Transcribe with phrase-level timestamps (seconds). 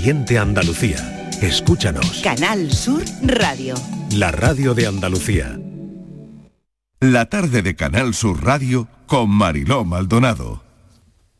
[0.00, 1.28] Siente Andalucía.
[1.42, 2.20] Escúchanos.
[2.22, 3.74] Canal Sur Radio.
[4.14, 5.58] La radio de Andalucía.
[7.00, 10.62] La tarde de Canal Sur Radio con Mariló Maldonado.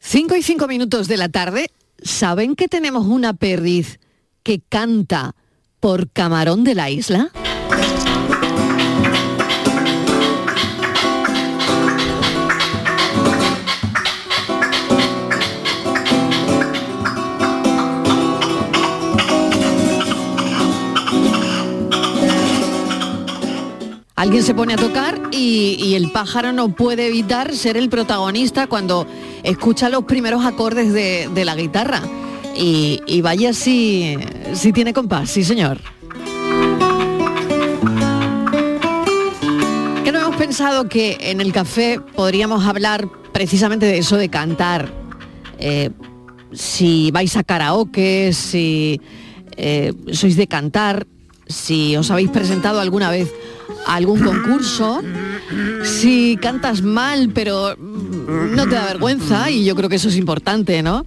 [0.00, 1.70] 5 y 5 minutos de la tarde.
[2.02, 4.00] ¿Saben que tenemos una perdiz
[4.42, 5.36] que canta
[5.78, 7.30] por Camarón de la Isla?
[24.18, 29.06] Alguien se pone a tocar y, el pájaro no puede evitar ser el protagonista cuando
[29.44, 32.02] escucha los primeros acordes de, la guitarra.
[32.56, 34.16] Y, y vaya si,
[34.54, 35.78] si tiene compás, sí señor.
[40.02, 44.92] Que no hemos pensado que en el café podríamos hablar precisamente de eso, de cantar.
[45.60, 45.90] Eh,
[46.52, 49.00] si vais a karaoke, si
[49.56, 51.06] eh, sois de cantar,
[51.46, 53.32] si os habéis presentado alguna vez
[53.88, 55.02] a algún concurso,
[55.82, 60.82] si cantas mal pero no te da vergüenza, y yo creo que eso es importante,
[60.82, 61.04] ¿no?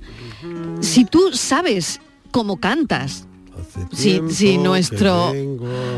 [0.82, 2.02] Si tú sabes
[2.32, 3.26] cómo cantas,
[3.94, 5.32] si, si nuestro,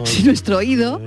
[0.03, 1.02] si nuestro oído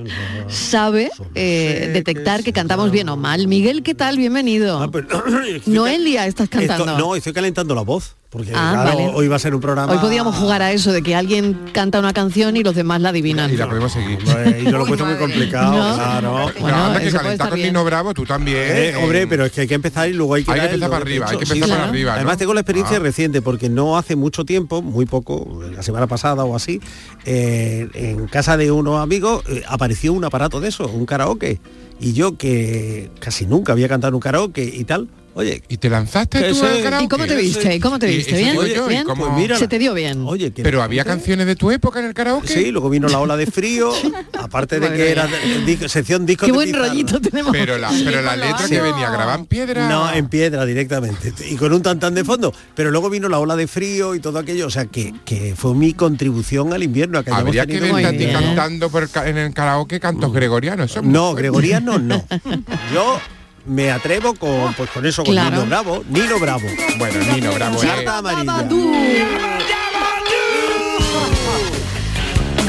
[0.47, 3.47] sabe eh, detectar que cantamos bien o mal.
[3.47, 4.17] Miguel, ¿qué tal?
[4.17, 4.89] Bienvenido.
[5.67, 6.85] Noelia, estás cantando.
[6.85, 8.15] Esto- no, estoy calentando la voz.
[8.29, 9.11] Porque Ah, claro, vale.
[9.15, 9.93] hoy va a ser un programa.
[9.93, 13.09] Hoy podíamos jugar a eso, de que alguien canta una canción y los demás la
[13.09, 13.49] adivinan.
[13.51, 14.19] Y la podemos seguir.
[14.27, 15.95] Hombre, y yo lo he puesto muy complicado, No.
[15.95, 16.51] claro.
[16.59, 17.59] Bueno, anda, que calentar con.
[17.61, 18.57] Nino Bravo, tú también.
[18.59, 20.89] Eh, hombre, pero es que hay que empezar y luego hay que Hay que empezar
[20.89, 21.89] para arriba, hay que empezar para claro.
[21.89, 22.15] arriba, ¿no?
[22.17, 22.99] Además tengo la experiencia Ah.
[22.99, 26.81] reciente porque no hace mucho tiempo, muy poco, la semana pasada o así,
[27.25, 31.61] eh, en casa de unos amigos eh, apareció un aparato de eso, un karaoke.
[32.01, 36.49] Y yo que casi nunca había cantado un karaoke y tal, oye, ¿Y te lanzaste
[36.49, 36.65] tú sé.
[36.65, 37.05] al ¿Y karaoke?
[37.05, 37.75] ¿Y cómo te viste?
[37.75, 38.35] ¿Y cómo te viste?
[38.37, 38.51] ¿Bien?
[38.51, 39.03] digo yo, ¿y ¿Bien?
[39.05, 40.23] cómo- Pues mira, ¿Se te dio bien?
[40.25, 42.47] oye, Pero había canciones de tu época en el karaoke.
[42.47, 43.91] Sí, luego vino la ola de frío,
[44.39, 45.27] aparte de que era
[45.65, 47.51] di- sección disco Qué de buen rollito tenemos.
[47.51, 49.87] Pero la, pero la letra que venía grabada en piedra.
[49.87, 51.33] No, en piedra directamente.
[51.49, 52.53] Y con un tantán de fondo.
[52.75, 54.67] Pero luego vino la ola de frío y todo aquello.
[54.67, 57.19] O sea, que, que fue mi contribución al invierno.
[57.19, 60.95] a Que Habría que verte a ti cantando por ca- en el karaoke cantos gregorianos.
[61.03, 61.41] No, fuerte.
[61.43, 62.25] gregoriano no.
[62.93, 63.19] Yo
[63.67, 65.57] me atrevo con, pues con eso, con Claro.
[65.57, 66.03] Nino Bravo.
[66.09, 66.67] Nino Bravo.
[66.97, 67.79] Bueno, Nino Bravo.
[67.79, 68.67] Carta amarilla.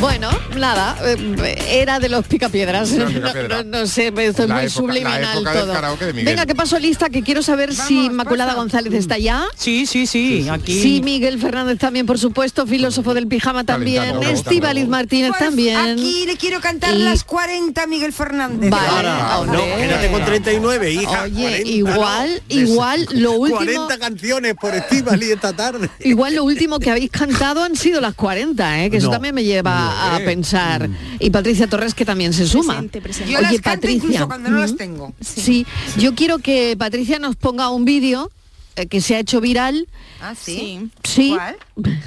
[0.00, 2.91] Bueno, nada, eh, era de los picapiedras.
[3.19, 5.75] No, no- no sé, esto es La muy época- subliminal todo.
[6.12, 9.44] Venga, que paso lista, que quiero saber si Inmaculada González está ya.
[9.56, 10.81] Sí, sí, sí, aquí.
[10.81, 15.76] Sí, Miguel Fernández también, por supuesto, filósofo del pijama también, Estíbaliz Martínez Pues también.
[15.78, 18.70] Aquí le quiero cantar Y- las 40 Miguel Fernández.
[18.70, 21.22] Vale, Ahora, no, quédate con 39, hija.
[21.25, 21.32] Oye,
[21.62, 22.54] 40, igual, ¿no?
[22.60, 25.88] igual, lo último- 40 canciones por Estivali esta tarde.
[26.00, 28.91] Igual lo último que habéis cantado han sido las 40, ¿eh?
[28.91, 30.88] que eso también me lleva a pensar.
[31.19, 32.75] Y Patricia Torres que también se suma.
[32.75, 33.32] Presente, presente.
[33.32, 33.97] Yo Oye, las canto Patricia.
[34.04, 34.76] incluso cuando no las Mm.
[34.76, 35.12] tengo.
[35.21, 35.66] Sí.
[35.97, 38.31] yo quiero que Patricia nos ponga un vídeo
[38.76, 39.88] eh, que se ha hecho viral.
[40.21, 40.88] Ah, sí.
[41.03, 41.56] Sí, ¿Cuál?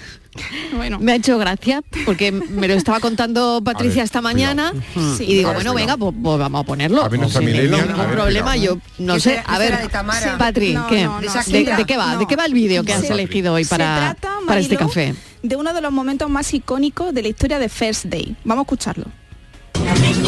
[0.78, 4.72] Bueno, me ha hecho gracia porque me lo estaba contando Patricia ver, esta mañana
[5.18, 5.26] Sí.
[5.26, 7.04] y digo, bueno, venga, pues, pues vamos a ponerlo.
[7.04, 9.30] A ningún ver, problema, yo no ¿Qué sé.
[9.32, 9.90] será- A ver?
[10.38, 11.04] Patri, No, ¿qué?
[11.04, 11.76] no, no, De ¿De, Shakira.
[11.76, 12.14] de qué va?
[12.14, 12.20] No.
[12.20, 15.14] ¿De qué va el vídeo que has elegido hoy para, trata, para este café?
[15.44, 18.36] De uno de los momentos más icónicos de la historia de First Day.
[18.44, 19.06] Vamos a escucharlo.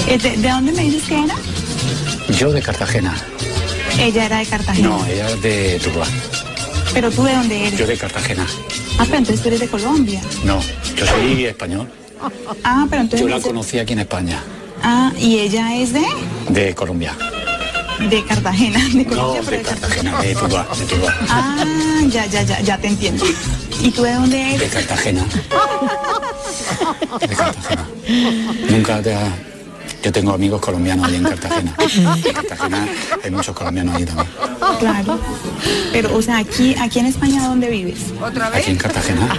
[0.08, 1.36] ¿De, de dónde me dices que era?
[2.38, 3.16] Yo de Cartagena.
[4.00, 4.88] Ella era de Cartagena.
[4.90, 6.08] No, ella es de Tuluá.
[6.94, 7.80] Pero tú de dónde eres?
[7.80, 8.46] Yo de Cartagena.
[8.98, 10.22] Ah, pero entonces tú eres de Colombia.
[10.44, 10.60] No,
[10.96, 11.90] yo soy español.
[12.64, 13.22] Ah, pero entonces...
[13.22, 14.42] Yo la conocí aquí en España,
[14.86, 16.04] Ah, y ella es de...
[16.50, 17.16] de Colombia.
[18.10, 18.80] De Cartagena.
[18.80, 20.12] De No, Colombia, pero de de Cartagena.
[20.12, 21.14] Cartagena, de Tuluá, de Tuluá.
[21.30, 21.66] Ah,
[22.08, 23.26] ya, ya, ya, ya te entiendo.
[23.82, 24.72] ¿Y tú de dónde De eres?
[24.72, 25.26] Cartagena.
[27.20, 27.86] De Cartagena.
[28.70, 29.34] Nunca te ha...
[30.04, 31.74] Yo tengo amigos colombianos allí en Cartagena.
[31.80, 32.88] En Cartagena
[33.24, 34.28] hay muchos colombianos allí también.
[34.80, 35.20] Claro.
[35.94, 38.00] Pero, o sea, aquí, aquí en España, ¿dónde vives?
[38.22, 38.68] ¿Otra Aquí vez?
[38.68, 39.38] en Cartagena.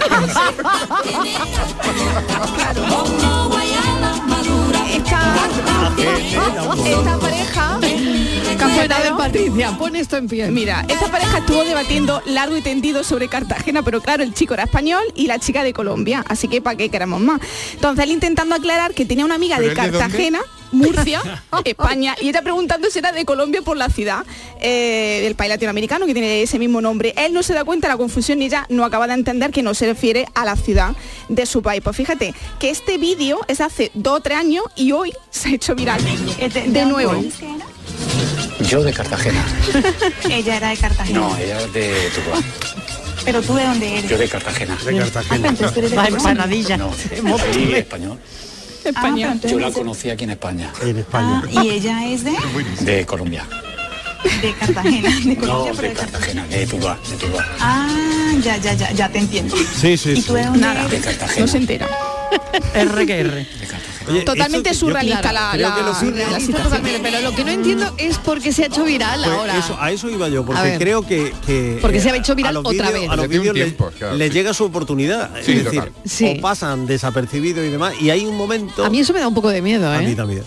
[4.91, 5.35] Esta,
[6.85, 7.79] esta pareja...
[8.57, 10.49] Bueno, a ver, Patricia, pon esto en pie.
[10.49, 14.63] Mira, esta pareja estuvo debatiendo largo y tendido sobre Cartagena, pero claro, el chico era
[14.63, 17.41] español y la chica de Colombia, así que ¿para qué queremos más?
[17.73, 19.75] Entonces él intentando aclarar que tenía una amiga ¿Pero de?
[19.75, 20.39] Cartagena,
[20.71, 21.21] Murcia,
[21.65, 24.25] España, y ella preguntando si era de Colombia por la ciudad
[24.61, 27.13] eh, del país latinoamericano que tiene ese mismo nombre.
[27.17, 29.63] Él no se da cuenta de la confusión y ella no acaba de entender que
[29.63, 30.95] no se refiere a la ciudad
[31.29, 31.81] de su país.
[31.83, 35.51] Pues fíjate que este vídeo es hace dos o tres años y hoy se ha
[35.53, 36.01] hecho viral.
[36.37, 37.23] ¿De, nuevo.
[38.69, 39.43] Yo de Cartagena.
[40.29, 41.19] Ella era de Cartagena.
[41.19, 42.39] No, ella es de Tuluá.
[43.23, 44.09] Pero tú de dónde eres?
[44.09, 44.77] Yo de Cartagena.
[44.85, 45.49] De Cartagena.
[45.49, 46.77] Ah, tú eres de empanadilla.
[46.77, 46.91] No,
[47.53, 48.19] sí, español.
[48.95, 51.41] Ah, Yo la de- conocí aquí en España, En España.
[51.55, 52.33] Ah, y ella es de,
[52.81, 53.43] de Colombia.
[54.41, 56.41] de Cartagena, de Colombia, No, pero de de Cartagena.
[56.43, 57.47] Cartagena, de Tuluá, de Tuluá.
[57.59, 59.55] Ah, ya, ya, ya, ya te entiendo.
[59.57, 60.21] Sí, sí, ¿Y sí.
[60.27, 61.05] tú de dónde Nada, De eres?
[61.05, 61.45] Cartagena.
[61.45, 61.87] no se entera.
[62.75, 63.47] R que R.
[64.07, 65.93] Oye, Totalmente eso que yo surrealista la, la,
[66.39, 66.63] situación.
[66.63, 69.57] Totalmente, pero lo que no entiendo es por qué se ha hecho viral Pues ahora.
[69.57, 72.35] eso, a eso iba yo, porque creo que, que, Porque eh, se ha hecho a
[72.35, 73.09] viral otra vez.
[73.09, 74.29] A los vídeos claro, sí.
[74.29, 75.31] llega su oportunidad.
[75.43, 75.91] Sí, es decir.
[76.05, 76.35] Sí.
[76.37, 78.85] o pasan desapercibidos y demás, y hay un momento.
[78.85, 80.15] A mí eso me da un poco de miedo, a mí ¿eh?
[80.15, 80.43] también.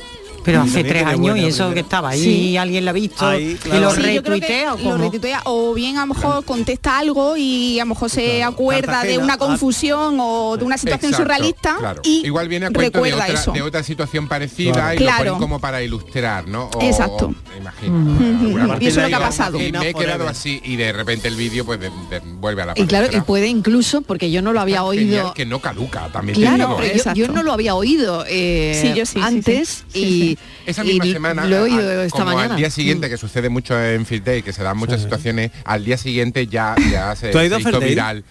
[0.52, 1.74] Pero hace tres años y eso primera.
[1.74, 2.56] que estaba ahí, Sí.
[2.56, 4.96] alguien lo ha visto Ahí, y lo Sí, retuitea o lo cómo?
[4.96, 8.52] retuitea o bien a lo mejor contesta algo y a lo mejor se Claro.
[8.52, 12.00] acuerda de una confusión o de una situación Exacto, surrealista claro.
[12.04, 13.52] y Igual viene a cuento de recuerda otra, eso.
[13.52, 14.94] de otra situación parecida Claro.
[14.94, 15.24] y lo Claro.
[15.24, 16.70] ponen como para ilustrar, ¿no?
[16.74, 17.26] O- Exacto.
[17.26, 18.78] o- me imagino.
[18.80, 19.60] Y eso es lo que ha pasado.
[19.60, 22.66] Y me he quedado así y de repente el vídeo pues de- de- vuelve a
[22.66, 25.34] la Y claro, y puede incluso, porque yo no lo había oído.
[25.34, 27.00] que no caduca, también Claro, ¿eh?
[27.14, 31.80] yo, no lo había oído eh, antes y, Esa y misma semana, lo he oído
[31.90, 32.48] al- esta como mañana.
[32.48, 32.52] Mm.
[32.52, 35.84] al día siguiente, que sucede mucho en Field Day, que se dan muchas situaciones, al
[35.84, 37.88] día siguiente ya, ya se, ¿Tú has ido se hizo Day?
[37.90, 38.24] viral.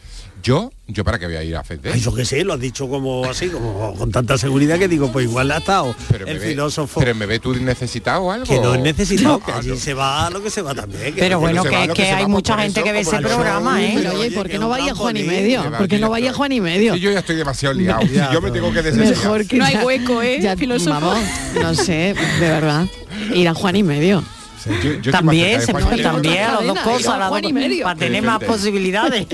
[0.44, 1.80] Yo, yo para qué voy a ir a Day.
[1.94, 5.12] Ay, yo qué sé, lo has dicho como así, como con tanta seguridad que digo,
[5.12, 7.00] pues igual ha estado pero, el me ve, filósofo.
[7.00, 8.46] pero me ve tú necesitado o algo.
[8.46, 9.76] que no es necesitado, que allí no.
[9.76, 11.14] se va a lo que se va también.
[11.14, 13.22] que Pero no- bueno, que que que hay mucha gente eso, que ve ese show,
[13.22, 13.94] programa, ¿eh?
[13.98, 15.64] Pero Oye, ¿por qué no vaya Juan y medio?
[15.78, 16.94] ¿Por qué no vaya Juan y medio?
[16.94, 18.02] Sí, yo ya estoy demasiado liado.
[18.18, 19.16] Ya, yo me tengo que desesperar.
[19.18, 20.92] Mejor que No hay hueco, ¿eh, ya, filósofo?
[21.00, 21.20] Vamos,
[21.62, 22.88] no sé, de verdad.
[23.34, 24.24] Ir a Juan y medio.
[24.68, 27.84] Yo- yo estoy También, se puede también, las dos cosas, las dos- y medio.
[27.84, 29.26] para tener más posibilidades.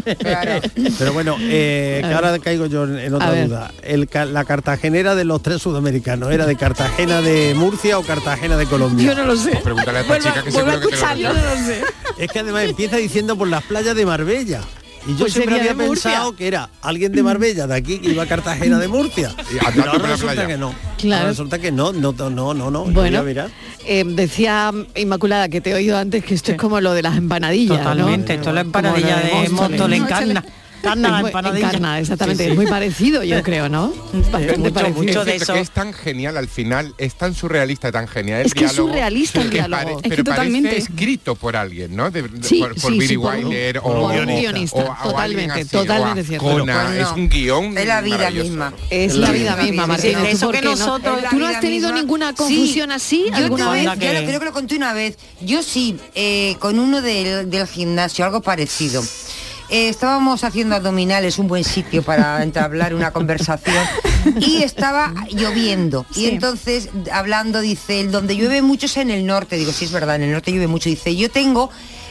[0.98, 3.72] Pero bueno, eh, que ahora caigo yo en, otra duda.
[3.84, 8.66] El, la cartagenera de los tres sudamericanos, ¿era de Cartagena de Murcia o Cartagena de
[8.66, 9.06] Colombia?
[9.08, 9.52] Yo no lo sé.
[9.64, 11.34] Pregúntale a esta chica que seguro que te lo escucharlo.
[11.34, 11.56] responde.
[11.56, 11.84] No lo sé.
[12.18, 14.62] Es que además empieza diciendo por las playas de Marbella.
[15.06, 18.12] Y yo Pues siempre había de pensado que era alguien de Marbella, de aquí, que
[18.12, 19.36] iba a Cartagena de Murcia.
[19.52, 20.48] Y Pero ahora resulta playa.
[20.48, 20.74] que no.
[20.98, 21.20] Claro.
[21.22, 22.72] Ahora resulta que no, no, no, no, no.
[22.72, 22.86] no.
[22.86, 23.24] Bueno,
[23.86, 27.18] eh, decía Inmaculada que te he oído antes que esto es como lo de las
[27.18, 28.40] empanadillas, Totalmente, ¿no?
[28.40, 30.00] esto es la empanadilla de Móstoles.
[30.02, 30.42] Móstoles, No,
[30.84, 30.94] encarna.
[30.94, 31.68] Carna la Es muy- empanadilla.
[31.68, 32.52] encarna, exactamente, Sí, sí.
[32.52, 33.94] es muy parecido, yo creo, ¿no?
[34.14, 35.04] Bastante mucho, parecido.
[35.04, 35.56] mucho Es de eso.
[35.56, 38.90] es tan genial al final, es tan surrealista, tan genial el Es que es diálogo,
[38.90, 39.82] surrealista el que diálogo.
[39.84, 40.70] pare- Es que pero totalmente.
[40.70, 42.12] parece escrito por alguien, ¿no?
[42.12, 45.62] De- de- Sí, por, por sí, Billy Wilder o, un o- guionista, o- o totalmente,
[45.62, 46.46] así, totalmente o cierto.
[46.66, 48.74] Pero es un guion es la vida misma.
[48.90, 52.92] Es Es la vida misma, ¿tú eso que nosotros- ¿Tú no has tenido ninguna confusión
[52.92, 54.00] así Yo alguna una vez?
[54.00, 55.18] que- creo que lo conté una vez.
[55.42, 59.04] Yo sí, eh, con uno del gimnasio, algo parecido.
[59.70, 63.84] Eh, estábamos haciendo abdominales, un buen sitio para entablar una conversación,
[64.40, 66.06] y estaba lloviendo.
[66.16, 69.58] Y entonces, hablando, dice, el donde llueve mucho es en el norte.
[69.58, 70.90] Digo, sí, es verdad, en el norte llueve mucho.
[70.90, 71.70] Dice, yo tengo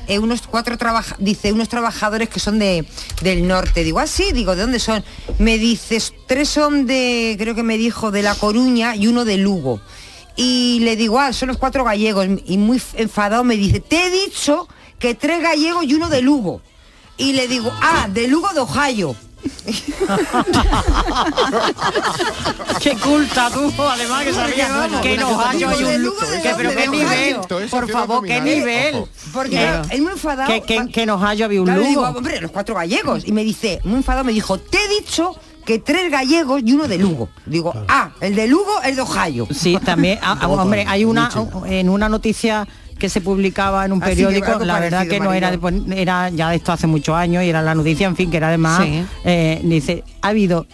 [0.09, 2.85] eh, unos cuatro trabaja dice unos trabajadores que son de
[3.23, 5.05] del norte digo ah sí digo de dónde son
[5.39, 9.37] me dices tres son de creo que me dijo de la Coruña y uno de
[9.37, 9.81] Lugo
[10.35, 14.11] y le digo ah son los cuatro gallegos y muy enfadado me dice te he
[14.11, 14.67] dicho
[14.99, 16.63] que tres gallegos y uno de Lugo
[17.17, 19.17] y le digo ah de Lugo de Ohio
[22.81, 25.97] Qué culta tú, además que sabía vamos, que una nos cosa hallo tipo y de
[25.97, 27.59] un Lugo, de que pero dónde, qué de nivel, Ohio.
[27.61, 29.05] Eso por favor, qué nivel.
[29.32, 29.82] porque Claro.
[29.91, 32.19] él muy enfadado Que, que, que nos hallo había un Claro, digo, lugo.
[32.19, 33.25] hombre, los cuatro gallegos.
[33.26, 36.88] Y me dice, muy enfadado, me dijo, te he dicho que tres gallegos y uno
[36.88, 37.29] de Lugo.
[37.46, 39.46] Digo, ah, el de Lugo, el de Ohio.
[39.51, 41.31] Sí, también, ah, ah, hombre, hay una
[41.67, 42.67] en una noticia
[43.03, 45.85] que se publicaba en un que periódico, la verdad que no era, de Mariló.
[45.87, 48.37] pon- era ya de esto hace muchos años y era la noticia, en fin, que
[48.37, 49.05] era además, Sí.
[49.25, 50.67] eh, dice, ha habido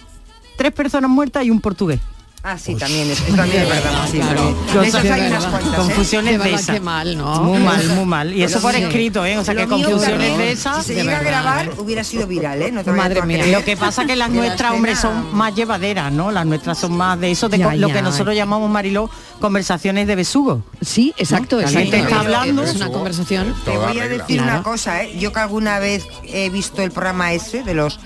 [0.58, 2.00] tres personas muertas y un portugués.
[2.44, 4.08] Ah, sí, también es, también es verdad.
[4.10, 4.56] sí, claro.
[4.72, 5.76] Yo De hay unas cuantas, ¿eh?
[5.76, 6.74] Confusiones De de, esas.
[6.76, 7.42] qué mal, ¿no?
[7.42, 8.32] Muy mal, muy mal.
[8.32, 9.36] Y eso por escrito, ¿eh?
[9.38, 10.86] O sea, lo que confusiones también, de esas.
[10.86, 12.70] Si se llega a grabar, hubiera sido viral, ¿eh?
[12.70, 13.44] No te Madre mía.
[13.48, 16.30] Lo que pasa que las la nuestras, hombre, son más llevaderas, ¿no?
[16.30, 17.94] Las nuestras son más de eso, de Ya, lo ya.
[17.94, 20.62] que nosotros llamamos, Mariló, conversaciones de besugo.
[20.80, 21.56] Sí, exacto.
[21.56, 21.62] ¿No?
[21.62, 21.78] Que exacto.
[21.78, 22.62] alguien te está hablando.
[22.62, 23.54] Es una conversación.
[23.64, 24.52] Te voy a decir Claro.
[24.52, 25.18] una cosa, ¿eh?
[25.18, 27.98] Yo que alguna vez he visto el programa ese de los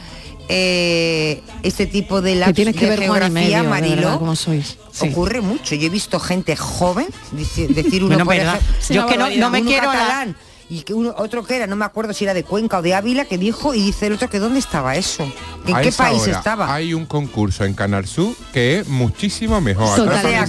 [0.52, 4.76] eh, este tipo de Que labs tienes que de ver geografía, verdad, cómo sois.
[4.92, 5.09] Sí.
[5.09, 5.75] ocurre mucho.
[5.75, 8.56] Yo he visto gente joven decir uno Bueno, por verdad.
[8.56, 10.37] ejemplo, Yo es que no, no me uno quiero la- catalán
[10.68, 12.94] y que uno, otro que era, no me acuerdo si era de Cuenca o de
[12.94, 15.23] Ávila, que dijo y dice el otro que dónde estaba eso,
[15.66, 16.75] en A qué país hora estaba.
[16.75, 19.94] Hay un concurso en Canal Sur que es muchísimo mejor.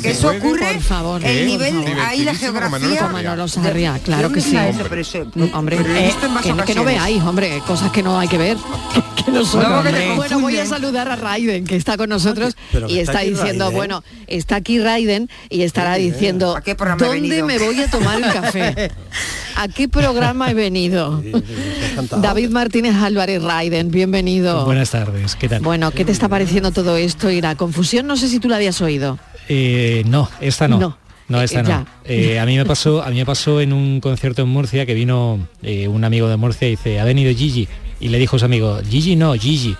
[0.01, 3.07] Que eso ocurre, por favor, el por nivel, ahí la como geografía.
[3.07, 3.47] Manolo
[3.99, 4.47] claro que ¿Dónde sí.
[4.55, 4.85] está eso?
[4.89, 5.25] Pero eso-
[5.57, 8.57] Hombre, pero eh, que, no- que no veáis, hombre, cosas que no hay que ver.
[9.25, 10.15] Que no hombre.
[10.15, 13.65] bueno, voy a saludar a Raiden, que está con nosotros Pero que y está diciendo,
[13.65, 13.75] Raiden.
[13.77, 18.17] bueno, está aquí Raiden y estará diciendo, ¿A qué ¿dónde venido?" me voy a tomar
[18.21, 18.91] el café?
[19.55, 21.21] ¿A qué programa he venido?
[22.21, 24.65] David Martínez Álvarez Raiden, bienvenido.
[24.65, 25.61] Buenas tardes, ¿qué tal?
[25.61, 28.07] Bueno, ¿qué te está pareciendo todo esto y la confusión?
[28.07, 29.19] No sé si tú la habías oído.
[29.49, 30.79] Eh, no, esta no.
[30.79, 30.97] No.
[31.29, 31.69] No, esta Eh, no.
[31.69, 31.85] ya.
[32.05, 34.93] Eh, a mí me pasó, a mí me pasó en un concierto en Murcia que
[34.93, 37.67] vino eh, un amigo de Murcia y dice, ha venido Gigi
[38.03, 39.75] y le dijo a su amigo, Gigi no, Gigi.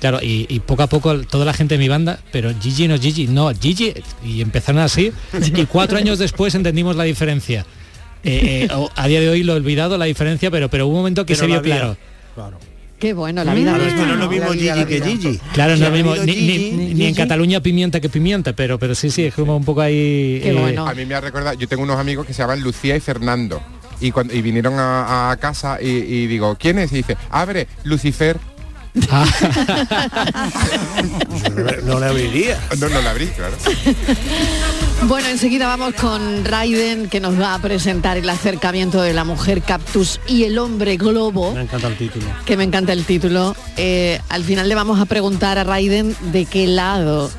[0.00, 2.98] Claro, y, y poco a poco toda la gente de mi banda, pero Gigi no,
[2.98, 3.94] Gigi, no, Gigi,
[4.24, 7.66] y empezaron así, y cuatro años después entendimos la diferencia.
[8.24, 11.00] Eh, eh, a día de hoy lo he olvidado la diferencia, pero, pero hubo un
[11.00, 11.96] momento que Pero se vio claro.
[12.34, 12.58] Claro.
[12.98, 13.76] Qué bueno, la vida.
[13.76, 15.00] Claro, es que no es lo mismo Gigi que.
[15.00, 15.40] Gigi.
[15.52, 17.14] Claro, no lo mismo, ni, ni- Gigi, ni en.
[17.14, 20.40] Cataluña pimienta que pimienta, pero, pero sí, sí, es como un poco ahí...
[20.42, 20.84] Qué eh, bueno.
[20.86, 23.62] A mí me ha recordado, yo tengo unos amigos que se llaman Lucía y Fernando.
[24.00, 26.92] Y, cuando, y vinieron a, a casa y, y digo, ¿quién es?
[26.92, 28.36] Y dice, abre, Lucifer.
[31.84, 32.58] No le abriría.
[32.78, 33.54] No, no la abrí, claro.
[35.06, 39.62] Bueno, enseguida vamos con Raiden, que nos va a presentar el acercamiento de la mujer
[39.62, 41.52] cactus y el hombre globo.
[41.52, 42.26] Me encanta el título.
[42.44, 43.54] que me encanta el título.
[43.76, 47.30] Eh, al final le vamos a preguntar a Raiden de qué lado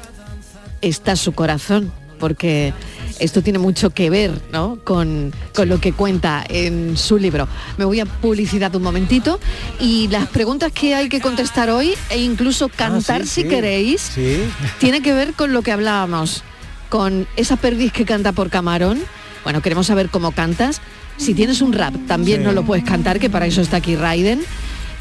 [0.82, 2.74] está su corazón, porque
[3.20, 4.78] esto tiene mucho que ver ¿no?
[4.84, 7.48] con, con lo que cuenta en su libro.
[7.78, 9.40] Me voy a publicidad un momentito
[9.80, 13.48] y las preguntas que hay que contestar hoy e incluso cantar Ah, sí, si sí.
[13.48, 14.38] queréis, Sí.
[14.80, 16.44] tiene que ver con lo que hablábamos,
[16.90, 19.00] con esa perdiz que canta por camarón.
[19.44, 20.82] Bueno, queremos saber cómo cantas.
[21.18, 24.42] Si tienes un rap, también no lo puedes cantar, que para eso está aquí Raiden.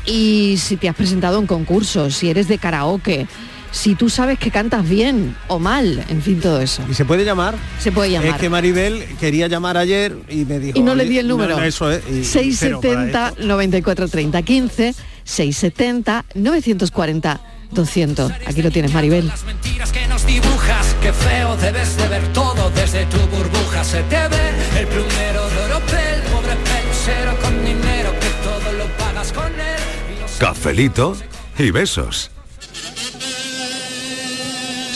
[0.07, 3.27] Y si te has presentado en concursos, si eres de karaoke,
[3.71, 6.83] si tú sabes que cantas bien o mal, en fin, todo eso.
[6.91, 7.55] ¿Y se puede llamar?
[7.79, 8.31] Se puede llamar.
[8.31, 10.79] Es que Maribel quería llamar ayer y me dijo...
[10.79, 11.57] y no le "Oye, di el número.
[11.57, 11.99] no, eso es.
[12.01, 12.23] y-
[12.61, 14.95] pero para 670 esto- 94 30 15
[15.25, 18.33] 670 940 200.
[18.47, 19.31] Aquí lo tienes, Maribel.
[19.47, 23.85] mentiras que nos dibujas, qué feo debes de ver todo desde tu burbuja.
[23.85, 29.33] Se te ve el plumero de Oropel, pobre pelusero con dinero que todo lo pagas
[29.33, 30.29] con él.
[30.39, 31.15] Cafelito
[31.59, 32.31] y besos.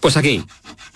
[0.00, 0.44] Pues aquí,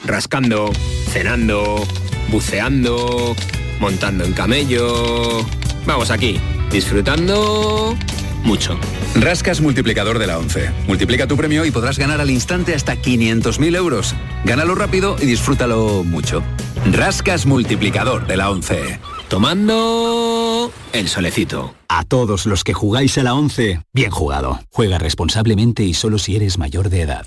[0.05, 0.71] rascando,
[1.09, 1.85] cenando,
[2.29, 3.35] buceando,
[3.81, 5.45] montando en camello.
[5.87, 6.41] Vamos aquí,
[6.71, 7.97] disfrutando
[8.45, 8.79] mucho.
[9.15, 10.71] Rascas multiplicador de la 11.
[10.87, 14.15] Multiplica tu premio y podrás ganar al instante hasta 500.000 euros.
[14.45, 16.43] Gánalo rápido y disfrútalo mucho.
[16.91, 19.01] Rascas multiplicador de la 11.
[19.29, 21.75] Tomando el solecito.
[21.89, 24.61] A todos los que jugáis a la 11, bien jugado.
[24.71, 27.27] Juega responsablemente y solo si eres mayor de edad.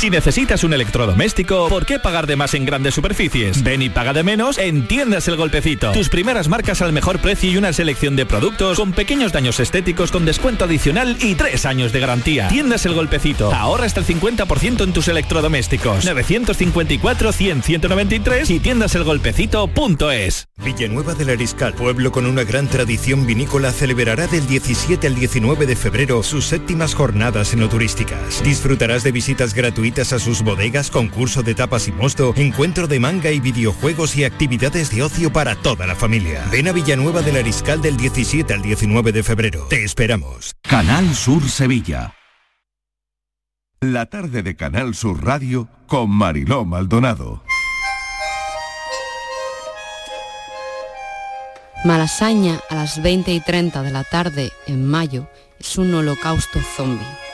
[0.00, 3.62] Si necesitas un electrodoméstico, ¿por qué pagar de más en grandes superficies?
[3.62, 5.92] Ven y paga de menos en Tiendas El Golpecito.
[5.92, 10.10] Tus primeras marcas al mejor precio y una selección de productos con pequeños daños estéticos
[10.10, 12.48] con descuento adicional y tres años de garantía.
[12.48, 13.52] Tiendas El Golpecito.
[13.52, 16.06] Ahorra hasta el 50% en tus electrodomésticos.
[16.06, 20.48] 954-100-193 y tiendaselgolpecito.es.
[20.64, 25.76] Villanueva del Ariscal, pueblo con una gran tradición vinícola, celebrará del 17 al 19 de
[25.76, 28.42] febrero sus séptimas jornadas enoturísticas.
[28.42, 33.32] Disfrutarás de visitas gratuitas a sus bodegas, concurso de tapas y mosto, encuentro de manga
[33.32, 36.44] y videojuegos y actividades de ocio para toda la familia.
[36.50, 39.66] Ven a Villanueva del Ariscal del 17 al 19 de febrero.
[39.68, 40.54] Te esperamos.
[40.62, 42.14] Canal Sur Sevilla.
[43.80, 47.42] La tarde de Canal Sur Radio con Mariló Maldonado.
[51.84, 55.28] Malasaña a las 20 y 30 de la tarde en mayo
[55.58, 57.29] es un holocausto zombie.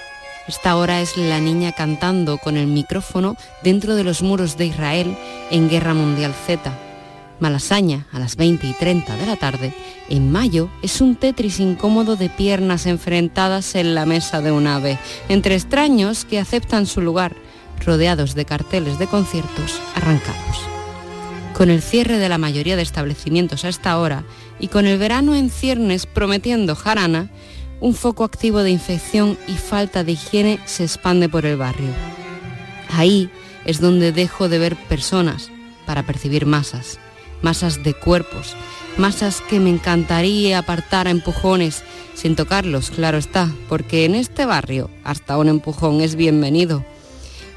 [0.49, 5.17] Esta hora es la niña cantando con el micrófono dentro de los muros de Israel
[5.51, 6.73] en Guerra Mundial Z.
[7.41, 9.75] Malasaña a las 20 y 30 de la tarde,
[10.09, 14.99] en mayo es un Tetris incómodo de piernas enfrentadas en la mesa de un ave,
[15.29, 17.35] entre extraños que aceptan su lugar,
[17.85, 20.61] rodeados de carteles de conciertos arrancados.
[21.55, 24.25] Con el cierre de la mayoría de establecimientos a esta hora
[24.61, 27.31] y con el verano en ciernes prometiendo jarana,
[27.81, 31.91] un foco activo de infección y falta de higiene se expande por el barrio.
[32.91, 33.31] Ahí
[33.65, 35.51] es donde dejo de ver personas
[35.87, 36.99] para percibir masas,
[37.43, 38.55] masas de cuerpos,
[38.97, 41.83] masas que me encantaría apartar a empujones,
[42.15, 46.85] sin tocarlos, claro está, porque en este barrio hasta un empujón es bienvenido.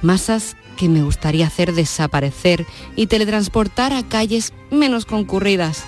[0.01, 5.83] Masas que me gustaría hacer desaparecer y teletransportar a calles menos concurridas.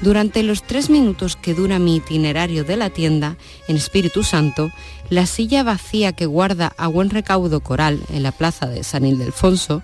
[0.00, 3.36] Durante los tres minutos que dura mi itinerario de la tienda,
[3.66, 4.70] en Espíritu Santo,
[5.10, 9.82] la silla vacía que guarda a buen recaudo coral en la plaza de San Ildefonso,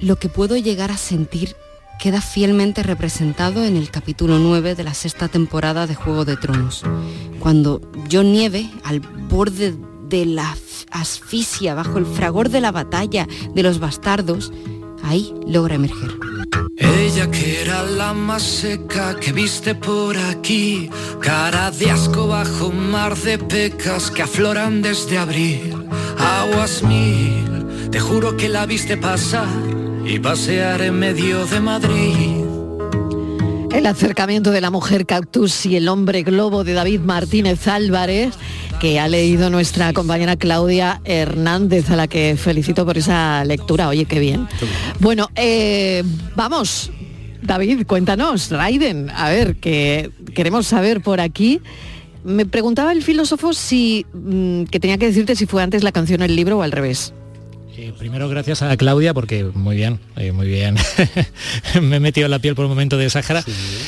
[0.00, 1.56] lo que puedo llegar a sentir
[1.98, 6.84] queda fielmente representado en el capítulo 9 de la sexta temporada de Juego de Tronos,
[7.40, 9.74] cuando John Nieve, al borde
[10.08, 10.56] de la
[10.92, 14.52] asfixia, bajo el fragor de la batalla de los bastardos,
[15.02, 16.37] ahí logra emerger.
[16.78, 20.88] Ella que era la más seca que viste por aquí,
[21.20, 25.88] cara de asco bajo mar de pecas que afloran desde abril.
[26.18, 29.48] Aguas mil, te juro que la viste pasar
[30.04, 32.47] y pasear en medio de Madrid.
[33.72, 38.34] El acercamiento de la mujer cactus y el hombre globo de David Martínez Álvarez,
[38.80, 43.88] que ha leído nuestra compañera Claudia Hernández, a la que felicito por esa lectura.
[43.88, 44.48] Oye, qué bien.
[45.00, 46.02] Bueno, eh,
[46.34, 46.90] vamos.
[47.42, 51.60] David, cuéntanos, Raiden, a ver, que queremos saber por aquí.
[52.24, 56.22] Me preguntaba el filósofo si mm, que tenía que decirte si fue antes la canción
[56.22, 57.12] el libro o al revés.
[57.78, 60.74] Eh, primero gracias a Claudia porque muy bien, eh, muy bien.
[61.80, 63.44] Me he metido en la piel por un momento de Sáhara.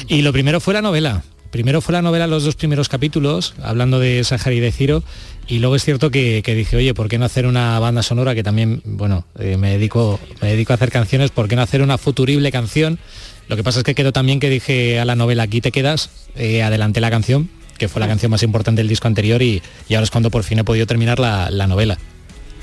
[0.06, 1.24] Y lo primero fue la novela.
[1.50, 5.02] Primero fue la novela los dos primeros capítulos, hablando de Sáhara y de Ciro.
[5.48, 8.36] Y luego es cierto que, que dije, oye, ¿por qué no hacer una banda sonora
[8.36, 11.82] que también, bueno, eh, me, dedico, me dedico a hacer canciones, ¿por qué no hacer
[11.82, 13.00] una futurible canción?
[13.48, 16.10] Lo que pasa es que quedó también que dije a la novela, aquí te quedas,
[16.36, 19.94] eh, adelanté la canción, que fue la canción más importante del disco anterior y, y
[19.94, 21.98] ahora es cuando por fin he podido terminar la, la novela.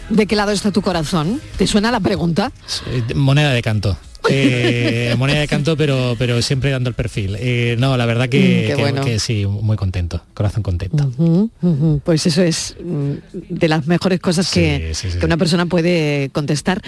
[0.10, 1.42] ¿De qué lado está tu corazón?
[1.58, 2.52] ¿Te suena la pregunta?
[2.88, 3.98] Eh, Moneda de canto.
[4.30, 7.36] Eh, moneda de canto, pero, pero siempre dando el perfil.
[7.40, 9.02] Eh, no, la verdad que, Mm, que- bueno.
[9.04, 11.12] que sí, muy contento, corazón contento.
[12.04, 13.12] Pues eso es mm,
[13.50, 16.82] de las mejores cosas que, sí, sí, que una persona puede contestar.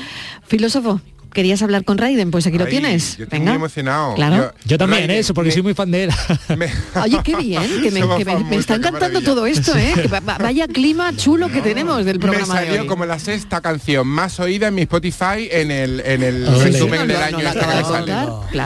[0.48, 1.00] Filósofo,
[1.34, 2.32] ¿querías hablar con Raiden?
[2.32, 3.18] Pues aquí lo tienes.
[3.18, 3.52] yo estoy Venga.
[3.52, 4.16] muy emocionado.
[4.16, 4.54] Claro.
[4.66, 6.10] Yo también, Raiden, eso, porque soy muy fan de él.
[7.04, 9.94] Oye, qué bien, que me, que me- me mucho, está encantando todo esto, ¿eh?
[9.96, 12.88] Que va- va- vaya clima chulo que tenemos del Me programa de salió hoy.
[12.88, 16.64] como la sexta canción más oída en mi Spotify en el, en el Ole.
[16.66, 17.60] resumen del año este.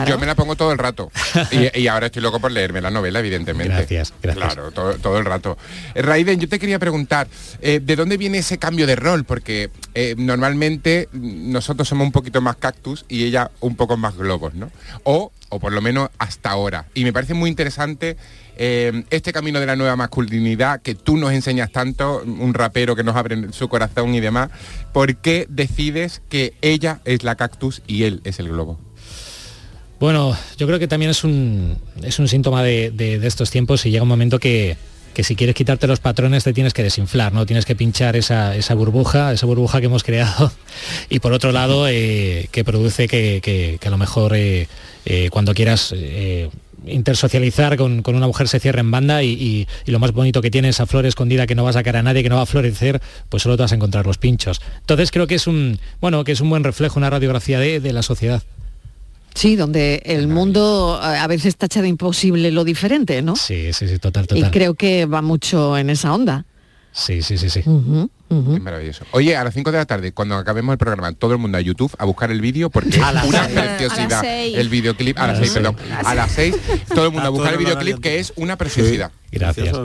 [0.08, 1.10] Yo me la pongo todo el rato.
[1.50, 3.74] Y, y ahora estoy loco por leerme la novela, evidentemente.
[3.74, 4.54] Gracias, gracias.
[4.54, 5.56] Claro, todo, todo el rato.
[5.94, 7.28] Eh, Raiden, yo te quería preguntar,
[7.60, 9.24] eh, ¿de dónde viene ese cambio de rol?
[9.24, 14.16] Porque eh, normalmente mm, nosotros somos un poquito más cactus y ella un poco más
[14.16, 14.70] globos, ¿no?
[15.04, 16.86] O, o por lo menos hasta ahora.
[16.94, 18.16] Y me parece muy interesante
[18.56, 23.02] eh, este camino de la nueva masculinidad que tú nos enseñas tanto, un rapero que
[23.04, 24.50] nos abre su corazón y demás.
[24.92, 28.78] ¿Por qué decides que ella es la cactus y él es el globo?
[30.00, 33.86] Bueno, yo creo que también es un, es un síntoma de, de- de estos tiempos
[33.86, 34.76] y llega un momento que,
[35.14, 37.46] que si quieres quitarte los patrones te tienes que desinflar, ¿no?
[37.46, 40.52] Tienes que pinchar esa, esa burbuja, esa burbuja que hemos creado
[41.08, 44.68] y por otro lado eh, que produce que, que- a lo mejor eh,
[45.06, 45.94] eh, cuando quieras
[46.86, 50.42] intersocializar con, con una mujer se cierre en banda y, y- y lo más bonito
[50.42, 52.42] que tiene esa flor escondida que no va a sacar a nadie, que no va
[52.42, 54.60] a florecer, pues solo te vas a encontrar los pinchos.
[54.80, 57.92] Entonces creo que es un, bueno, que es un buen reflejo, una radiografía de- de
[57.92, 58.42] la sociedad.
[59.34, 63.34] Sí, donde el mundo a veces tacha de imposible lo diferente, ¿no?
[63.36, 64.50] Sí, sí, sí, total, Y total.
[64.50, 66.46] creo que va mucho en esa onda.
[66.92, 67.58] Sí, sí, sí, sí.
[67.60, 69.04] Es maravilloso.
[69.10, 71.60] Oye, a las 5 de la tarde, cuando acabemos el programa, todo el mundo a
[71.60, 73.54] YouTube a buscar el vídeo porque A es una seis.
[73.58, 74.24] preciosidad.
[74.24, 74.44] A.
[74.44, 75.76] El videoclip, a las 6, perdón.
[76.04, 76.54] A las 6,
[76.94, 79.10] todo el mundo a buscar el videoclip que es una preciosidad.
[79.32, 79.76] Gracias.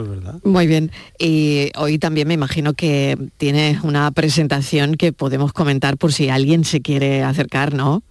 [0.44, 0.92] Muy bien.
[1.18, 6.64] Y hoy también me imagino que tienes una presentación que podemos comentar por si alguien
[6.64, 8.04] se quiere acercar, ¿no?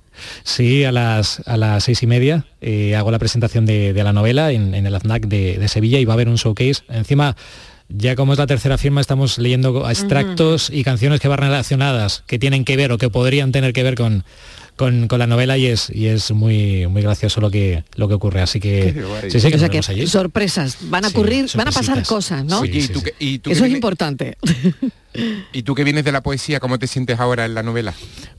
[0.44, 4.14] Sí, a las, a las seis y media eh, hago la presentación de, de la
[4.14, 6.84] novela en, en el AFNAC de, de Sevilla y va a haber un showcase.
[6.90, 7.36] Encima,
[7.90, 12.38] ya como es la tercera firma, estamos leyendo extractos y canciones que van relacionadas, que
[12.38, 14.24] tienen que ver o que podrían tener que ver con,
[14.80, 18.14] con, con la novela y es, y es muy, muy gracioso lo que, lo que
[18.14, 18.40] ocurre.
[18.42, 18.94] Así que
[19.30, 20.08] sí, sí, que o sea nos que vemos allí.
[20.08, 22.62] sorpresas, van a Sí, ocurrir, van a pasar cosas, ¿no?
[22.62, 24.38] Oye, ¿y tú, que- y tú Eso es vienes- importante.
[25.54, 27.94] y tú que vienes de la poesía, ¿cómo te sientes ahora en la novela?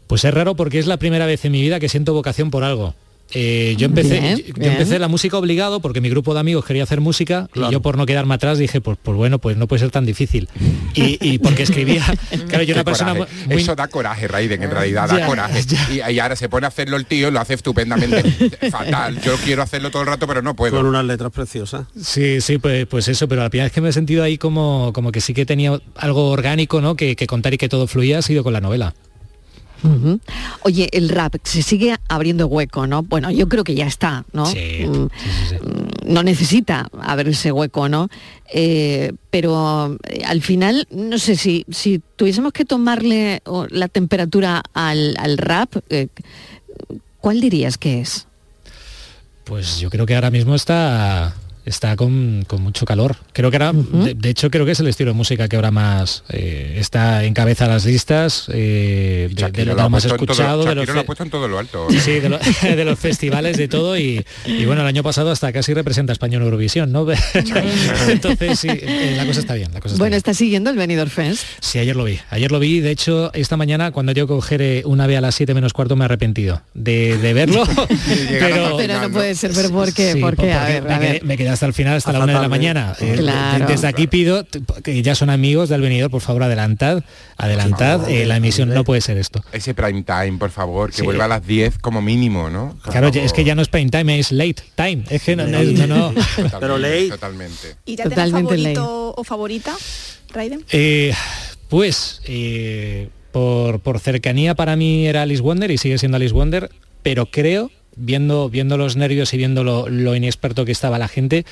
[0.07, 2.65] Pues es raro porque es la primera vez en mi vida que siento vocación por
[2.65, 2.95] algo.
[3.33, 4.73] Eh, yo empecé, Bien, yo- bien.
[4.73, 7.97] empecé la música obligado porque mi grupo de amigos quería hacer música y yo por
[7.97, 10.49] no quedarme atrás dije, pues, pues bueno, pues no puede ser tan difícil.
[10.95, 12.05] Y, y porque escribía,
[12.49, 15.63] claro, yo Qué una persona muy, Eso da coraje, Raiden, en realidad da coraje.
[15.93, 18.23] Y, y ahora se pone a hacerlo el tío, lo hace estupendamente.
[18.71, 19.21] Fatal.
[19.23, 20.77] Yo quiero hacerlo todo el rato, pero no puedo.
[20.77, 21.87] Con unas letras preciosas.
[22.01, 24.93] Sí, sí, pues, pues eso, pero la primera vez que me he sentido ahí como,
[24.93, 26.97] como que sí que tenía algo orgánico, ¿no?
[26.97, 28.95] Que, que contar y que todo fluía ha sido con la novela.
[30.63, 33.03] Oye, el rap se sigue abriendo hueco, ¿no?
[33.03, 34.47] Bueno, yo creo que ya está, ¿no?
[34.47, 35.09] Sí, Mm, mm,
[36.07, 38.09] No necesita abrirse hueco, ¿no?
[38.53, 44.63] Eh, pero eh, al final, no sé si, si tuviésemos que tomarle oh, la temperatura
[44.75, 46.09] al, al rap, eh,
[47.21, 48.27] ¿cuál dirías que es?
[49.45, 51.35] Pues yo creo que ahora mismo está
[51.71, 53.17] está con, con mucho calor.
[53.33, 55.71] Creo que ahora, de, de hecho, creo que es el estilo de música que ahora
[55.71, 60.17] más eh, está en cabeza las listas eh, de- de, lo, lo más en todo-
[60.25, 61.87] escuchado, de los, lo ha puesto en todo lo alto.
[62.01, 65.53] Sí, de, lo- de los festivales, de todo y, y bueno, el año pasado hasta
[65.53, 67.07] casi representa a en Eurovisión, ¿no?
[68.09, 71.11] Entonces sí, eh, la cosa está bien, la cosa está Bueno, ¿estás siguiendo el Benidorm
[71.11, 71.43] Fest?
[71.61, 72.19] Sí, ayer lo vi.
[72.31, 72.81] Ayer lo vi.
[72.81, 75.97] De hecho, esta mañana, cuando yo coger eh, un ave a las 7 menos cuarto,
[75.97, 77.65] me he arrepentido de, de verlo.
[78.29, 80.13] pero, Pero no puede ser, pero ¿por qué?
[80.15, 80.53] Sí, ¿Por qué?
[80.53, 81.25] A porque ver, me, a quedé, ver.
[81.25, 82.95] me quedé hasta el final, hasta la una de la mañana.
[83.01, 83.67] Eh, Claro.
[83.67, 84.47] Desde aquí pido,
[84.83, 87.03] que ya son amigos del venidor, por favor, adelantad,
[87.37, 88.09] adelantad.
[88.09, 89.45] eh, la emisión no puede ser esto.
[89.53, 91.03] Ese prime time, por favor, que Sí.
[91.03, 92.79] vuelva a las 10 como mínimo, ¿no?
[92.83, 93.27] Por Claro, favor.
[93.27, 95.05] es que ya no es prime time, es late time.
[95.11, 96.15] Es que no, no, no, no.
[96.61, 97.11] Pero ley.
[97.11, 97.77] Totalmente.
[97.85, 99.77] ¿Y ya Totalmente favorito o favorita,
[100.33, 100.65] Raiden?
[100.73, 101.13] Eh,
[101.69, 106.71] pues eh, por, por cercanía para mí era Alice Wonder y sigue siendo Alice Wonder,
[107.03, 111.45] pero creo, viendo, viendo los nervios y viendo lo, lo inexperto que estaba la gente,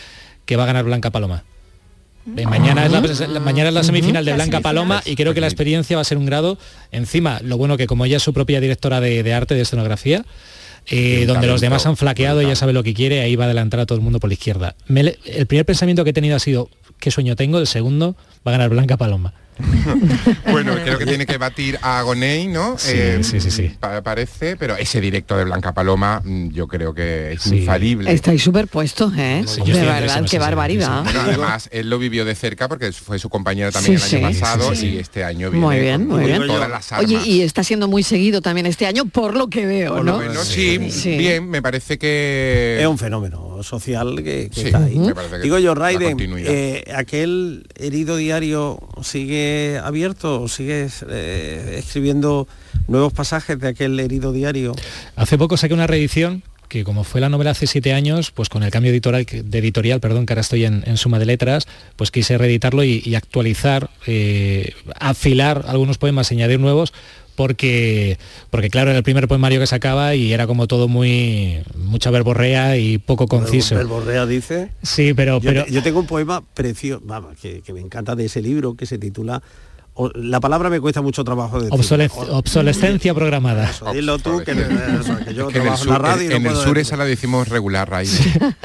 [0.44, 1.44] que va a ganar Blanca Paloma.
[2.36, 4.60] Eh, mañana, es la, la- mañana es la semifinal de La Blanca.
[4.60, 6.58] Paloma y creo que la experiencia va a ser un grado.
[6.92, 10.26] Encima, lo bueno que como ella es su propia directora de, de arte, de escenografía,
[10.90, 13.80] eh, donde los demás han flaqueado, ella sabe lo que quiere, ahí va a adelantar
[13.80, 14.74] a todo el mundo por la izquierda.
[14.88, 16.68] Me el primer pensamiento que he tenido ha sido,
[17.00, 17.58] ¿qué sueño tengo?
[17.58, 18.14] El segundo,
[18.46, 19.32] va a ganar Blanca Paloma.
[20.50, 22.76] Bueno, creo que tiene que batir a Agoney, ¿no?
[22.86, 23.76] Eh, Sí, sí, sí, sí.
[23.78, 27.58] pa- Parece, pero ese directo de Blanca Paloma mm, yo creo que es Sí.
[27.58, 28.12] infalible.
[28.12, 29.44] Estáis superpuestos, ¿eh?
[29.46, 31.02] Sí, de verdad, qué barbaridad.
[31.04, 34.34] Bueno, además, él lo vivió de cerca porque fue su compañero también Sí, el año
[34.34, 34.86] sí, pasado sí, sí.
[34.94, 36.46] y este año viene Muy bien, con muy bien.
[36.46, 37.06] todas las armas.
[37.10, 40.12] Oye, y está siendo muy seguido también este año, por lo que veo, Por lo
[40.12, 40.18] ¿no?
[40.18, 41.16] menos, sí, Sí.
[41.16, 42.78] bien, me parece que...
[42.80, 44.98] Es un fenómeno social que, que Sí, está ahí.
[44.98, 52.48] me parece que Digo yo, Raiden, eh, aquel herido diario sigue abierto, sigue eh, escribiendo
[52.86, 54.74] nuevos pasajes de aquel herido diario.
[55.16, 58.62] Hace poco saqué una reedición que como fue la novela hace siete años, pues con
[58.62, 61.66] el cambio editorial, de editorial, perdón, que ahora estoy en, en suma de letras,
[61.96, 66.92] pues quise reeditarlo y, y actualizar, eh, afilar algunos poemas, añadir nuevos,
[67.36, 68.18] porque,
[68.50, 72.76] porque claro, era el primer poemario que sacaba y era como todo muy, mucha verborrea
[72.76, 73.74] y poco conciso.
[73.74, 74.70] Verborrea dice.
[74.82, 78.14] Sí, pero, Yo, pero te- yo tengo un poema precioso, vamos, que, que me encanta
[78.14, 79.42] de ese libro que se titula
[80.14, 81.76] La palabra me cuesta mucho trabajo decir.
[81.76, 83.68] obsolesc- obsolescencia programada.
[83.70, 86.02] Eso, dilo tú, que, eso, que yo Es que en el trabajo en la sur,
[86.02, 88.14] radio y en, no en el sur esa la decimos regular, Raiden.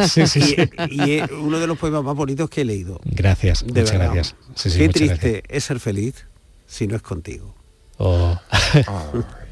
[0.08, 0.56] Sí, sí, sí.
[0.92, 3.00] Y, y es uno de los poemas más bonitos que he leído.
[3.06, 4.14] Gracias, De muchas verdad.
[4.14, 4.36] gracias.
[4.56, 5.44] Sí, sí, Qué muchas triste gracias.
[5.50, 6.28] es ser feliz
[6.68, 7.56] si no es contigo.
[7.98, 8.38] Oh.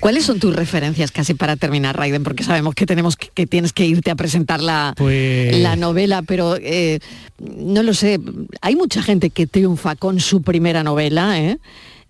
[0.00, 2.24] ¿Cuáles son tus referencias casi para terminar, Raiden?
[2.24, 6.22] Porque sabemos que tenemos que, que tienes que irte a presentar la, Pues- la novela,
[6.22, 6.98] pero eh,
[7.38, 8.18] no lo sé.
[8.60, 11.58] Hay mucha gente que triunfa con su primera novela, ¿eh?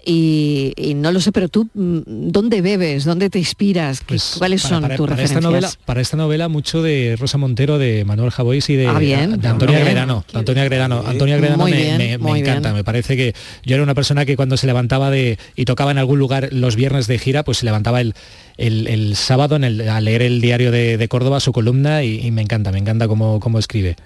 [0.04, 3.04] Y, y no lo sé, pero tú, mm, ¿dónde bebes?
[3.04, 4.00] ¿Dónde te inspiras?
[4.00, 5.42] ¿Qué- Pues ¿Cuáles para- son para- tus para esta referencias?
[5.52, 9.40] novela para esta novela mucho de Rosa Montero de Manuel Javois y de, Ah, bien.
[9.40, 9.86] de Antonia Bien.
[9.86, 12.76] Gredano de Antonia Gredano Antonia Gredano Muy me, bien, me- me muy encanta bien.
[12.78, 13.32] me parece que
[13.64, 16.74] yo era una persona que cuando se levantaba de y tocaba en algún lugar los
[16.74, 18.14] viernes de gira pues se levantaba el
[18.58, 22.18] el, el sábado en el- a leer el diario de, de Córdoba su columna y,
[22.26, 23.96] y me encanta me encanta cómo, cómo escribe.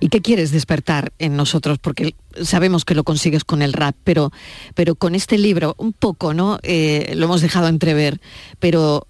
[0.00, 1.78] ¿Y qué quieres despertar en nosotros?
[1.78, 4.32] Porque sabemos que lo consigues con el rap, pero,
[4.74, 6.58] pero con este libro, un poco, ¿no?
[6.62, 8.20] Eh, lo hemos dejado entrever,
[8.58, 9.06] pero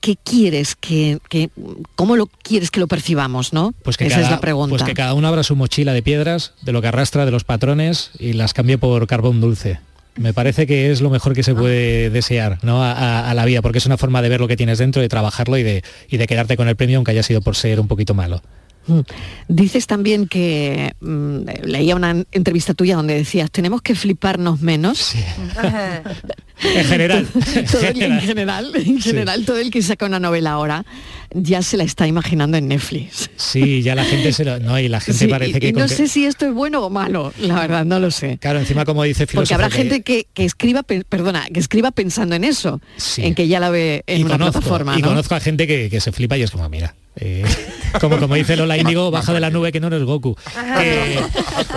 [0.00, 1.50] ¿qué quieres que, que-
[1.96, 3.74] cómo lo quieres que lo percibamos, no?
[3.82, 4.68] pues que Esa cada, es la pregunta.
[4.70, 7.44] pues que cada uno abra su mochila de piedras de lo que arrastra de los
[7.44, 9.80] patrones y las cambie por carbón dulce
[10.16, 12.82] me parece que es lo mejor que se puede desear ¿no?
[12.82, 15.02] a, a- a la vida, porque es una forma de ver lo que tienes dentro,
[15.02, 17.80] de trabajarlo y de, y de quedarte con el premio, aunque haya sido por ser
[17.80, 18.40] un poquito malo.
[18.86, 19.00] Mm.
[19.48, 25.14] Dices también que mm, leía una entrevista tuya donde decías tenemos que fliparnos menos.
[26.62, 27.26] En general.
[27.70, 30.86] Todo el- en general, en general, todo el que saca una novela ahora
[31.34, 33.28] ya se la está imaginando en Netflix.
[33.36, 34.58] Sí, ya la gente se lo...
[34.60, 35.68] No, y la gente Sí, parece y, que...
[35.68, 38.38] y no que- sé si esto es bueno o malo, la verdad, no lo sé.
[38.38, 41.60] Claro, encima como dice filósofo Porque habrá que- gente que, que escriba, pe- perdona, que
[41.60, 42.80] escriba pensando en eso,
[43.18, 45.08] en que ya la ve en y una conozco, plataforma, y ¿no?
[45.08, 47.44] conozco a gente que, que se flipa y es como, mira, eh,
[48.00, 50.36] como, como dice Lola Índigo, baja de la nube que no eres Goku.
[50.80, 51.20] Eh,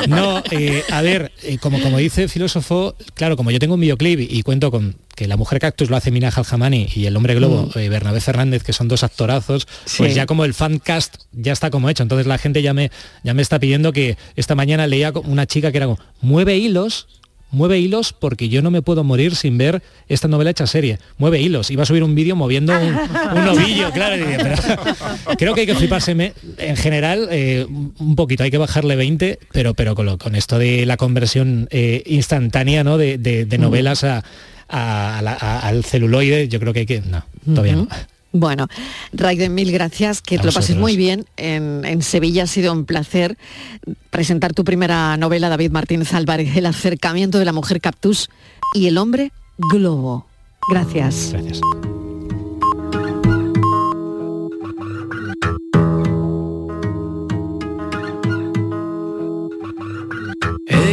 [0.08, 3.80] no, eh, a ver, eh, como, como dice el filósofo, claro, como yo tengo un
[3.82, 7.16] videoclip y, y cuento con que la mujer cactus lo hace Mina Jamani y el
[7.18, 7.80] hombre globo, Mm.
[7.80, 9.68] eh, Bernabé Fernández, que son dos actorazos,
[9.98, 12.04] pues ya como el fancast ya está como hecho.
[12.04, 12.90] Entonces la gente ya me,
[13.24, 17.08] ya me está pidiendo que esta mañana leía una chica que era como, mueve hilos
[17.52, 21.00] mueve hilos porque yo no me puedo morir sin ver esta novela hecha serie.
[21.18, 21.72] Mueve hilos.
[21.72, 22.94] Iba a subir un vídeo moviendo un,
[23.38, 24.24] un ovillo, claro.
[24.38, 24.58] pero-
[25.38, 29.74] creo que hay que fliparse en general eh, un poquito, hay que bajarle 20, pero,
[29.74, 32.98] pero con, lo- con esto de la conversión eh, instantánea ¿no?
[32.98, 34.24] de, de- de novelas a-
[34.68, 37.02] a- a la- a- al celuloide, yo creo que hay que...
[37.02, 37.88] No, todavía no.
[38.32, 38.68] Bueno,
[39.12, 41.26] Raiden, mil gracias, que te lo pases muy bien.
[41.38, 43.38] En, en Sevilla ha sido un placer
[44.12, 48.30] presentar tu primera novela, David Martínez Álvarez, El acercamiento de la mujer cactus
[48.76, 49.32] y el hombre
[49.72, 50.28] globo.
[50.70, 51.32] Gracias.
[51.32, 51.62] Gracias.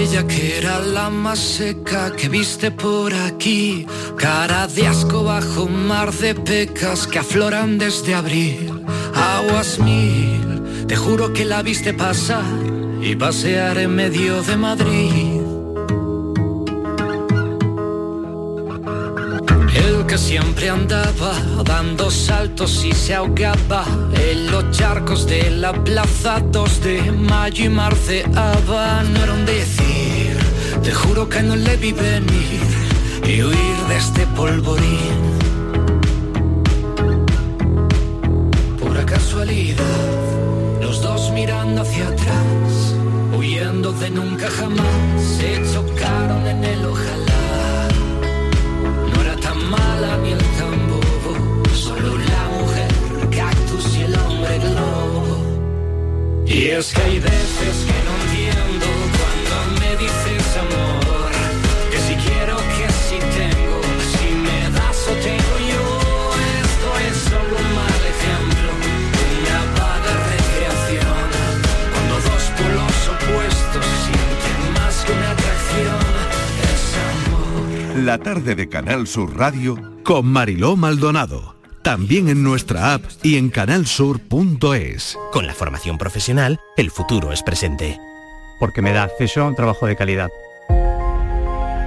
[0.09, 3.85] Ella que era la más seca que viste por aquí,
[4.16, 8.85] cara de asco bajo mar de pecas que afloran desde abril.
[9.16, 12.45] Aguas mil, te juro que la viste pasar
[13.03, 15.36] y pasear en medio de Madrid.
[19.85, 21.35] El que siempre andaba
[21.65, 23.85] dando saltos y se ahogaba
[24.15, 29.03] en los charcos de la plaza 2 de mayo y marceaba.
[29.03, 30.39] No un decir,
[30.83, 32.62] te juro que no le vi venir
[33.27, 35.19] y huir de este polvorín.
[38.81, 42.95] Pura casualidad, los dos mirando hacia atrás,
[43.37, 46.86] huyendo de nunca jamás, se chocaron en el
[56.57, 58.87] Y es que hay veces que no entiendo
[59.19, 61.31] cuando me dices amor,
[61.90, 63.79] que si quiero, que si tengo,
[64.12, 65.85] si me das o tengo yo.
[66.64, 68.71] Esto es solo un mal ejemplo,
[69.37, 71.27] una vaga recreación,
[71.92, 76.05] cuando dos polos opuestos sienten más que una atracción.
[76.73, 78.03] Es amor.
[78.03, 81.56] La tarde de Canal Sur Radio con Mariló Maldonado.
[81.87, 85.16] También en nuestra app y en canalsur.es.
[85.31, 88.01] Con la formación profesional, el futuro es presente.
[88.59, 90.29] Porque me da acceso a un trabajo de calidad.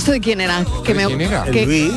[0.08, 0.12] ¿No?
[0.12, 0.64] ¿Esto de quién era?
[0.84, 1.44] Que me, quién era?
[1.44, 1.90] que- Luis.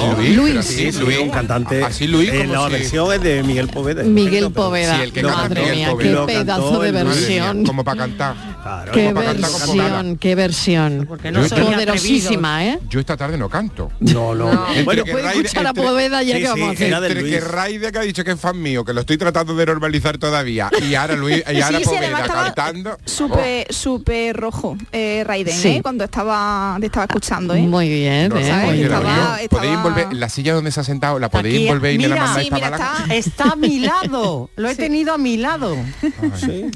[0.00, 0.50] Oh, El Luis.
[0.50, 1.82] pero sí, Luis, un cantante.
[1.84, 4.02] Así Luis, Eh, la si- versión es de Miguel Poveda.
[4.02, 4.96] Miguel Poveda.
[4.96, 6.26] Sí, el que canta Madre Miguel mía, Poveda.
[6.26, 7.64] qué pedazo de versión.
[7.64, 8.53] Como para cantar.
[8.92, 9.32] Qué con vocala.
[9.34, 11.08] versión, qué versión.
[11.32, 12.78] no soy Poderosísima, ¿eh?
[12.88, 13.90] Yo esta tarde no canto.
[14.00, 14.66] No, no.
[14.74, 16.92] Entre que puede Raide- escuchar a Poveda ya Sí, que sí, vamos a hacer.
[16.92, 17.40] Entre que.
[17.40, 20.70] Raide que ha dicho que es fan mío, que lo estoy tratando de normalizar todavía,
[20.88, 22.98] y ahora Luis, y ahora Sí, Poveda estaba cantando.
[23.04, 25.68] Súper, súper rojo, eh, Raiden, Sí.
[25.68, 25.80] ¿eh?
[25.82, 27.62] Cuando estaba, te estaba escuchando, ¿eh?
[27.62, 28.46] Muy bien, No, ¿eh?
[28.48, 28.64] ¿sabes?
[28.66, 28.84] Muy bien.
[28.86, 31.98] Estaba- Podéis estaba- envolver la silla donde se ha sentado, la podéis Aquí, envolver y
[31.98, 35.12] me la mira, mandáis Sí, para mira, está- Está a mi lado, lo he tenido
[35.14, 35.76] a mi lado.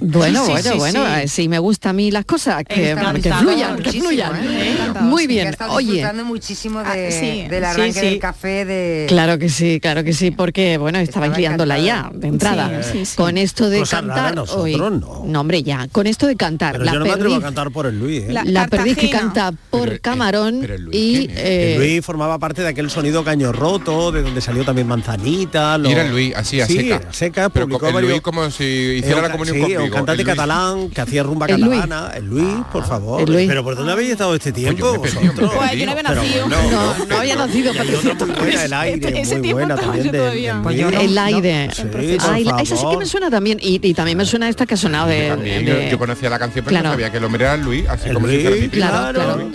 [0.01, 1.12] Bueno, bueno, bueno, sí.
[1.22, 1.48] eh, sí
[1.79, 2.75] me gustan a mí las cosas, que,
[3.23, 4.33] que fluyan, que fluyan.
[4.45, 4.77] ¿eh?
[5.01, 7.47] Muy bien, oye, disfrutando muchísimo de, Ah, sí.
[7.49, 8.07] del arranque sí.
[8.07, 12.11] del café de claro que sí, claro que sí, porque bueno, estabais Estaba liándola ya
[12.12, 12.83] de entrada.
[12.83, 13.17] Sí, sí, sí.
[13.17, 14.75] Con esto de cantar hoy.
[14.77, 15.41] no.
[15.41, 17.71] hombre, ya, con esto de cantar, Pero la yo no me atrevo a perdiz, cantar
[17.71, 18.33] por el Luis, ¿eh?
[18.33, 21.45] La- la perdiz que canta por Pero, eh, Camarón pero el Luis, y ¿quién es?
[21.45, 25.79] eh, El Luis formaba parte de aquel sonido caño roto, de donde salió también Manzanita.
[25.79, 27.01] lo- Y era el Luis, así, a sí, seca.
[27.12, 29.85] seca, Pero publicó el varios- Luis como si hiciera la comunión conmigo.
[29.85, 30.35] un cantante Luis.
[30.37, 33.22] catalán que hacía rumba El El Luis, por favor.
[33.22, 33.48] El Luis.
[33.48, 34.94] Pero ¿por dónde habéis estado este tiempo?
[34.98, 35.50] Pues yo perdido?
[35.52, 36.46] Pues yo no había Pero nacido.
[36.48, 39.42] bueno, no, no había nacido Y hay Patricia otra muy buena, el aire, Ese muy
[39.42, 41.70] tiempo buena también de, Pues yo el aire.
[41.74, 41.83] Sí,
[42.20, 44.74] Ay, por esa sí que me suena también y, y también me suena esta que
[44.74, 46.88] ha sonado de, También, de- yo, yo conocía la canción, pero Claro.
[46.88, 48.68] no sabía que el hombre era el Luis, así El como si Luis, fuera mi
[48.68, 48.88] primo.
[48.88, 49.50] Claro, claro.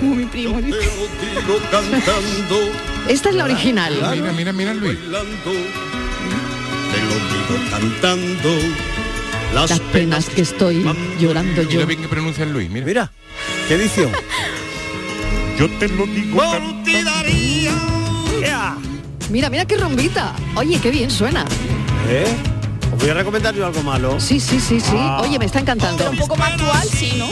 [0.00, 0.58] Como mi primo.
[3.08, 3.92] Esta es la original.
[4.14, 4.98] Mira, mira, mira Luis.
[4.98, 5.06] Te
[7.00, 8.50] lo digo cantando
[9.54, 10.84] las, Las penas que estoy
[11.20, 11.80] llorando yo.
[11.80, 12.86] lo bien que pronuncia el Luis, mira.
[12.86, 13.12] Mira,
[13.68, 14.10] qué edición.
[15.58, 17.72] Yo te lo digo cantando.
[19.30, 20.34] Mira, mira qué rumbita.
[20.54, 21.44] Oye, qué bien suena.
[22.08, 22.26] ¿Eh?
[22.92, 24.20] Os voy a recomendar yo algo malo.
[24.20, 24.92] Sí, sí, sí, sí.
[24.96, 25.20] Ah.
[25.22, 25.98] Oye, me está encantando.
[25.98, 27.26] Pero un poco más actual, sí, ¿no?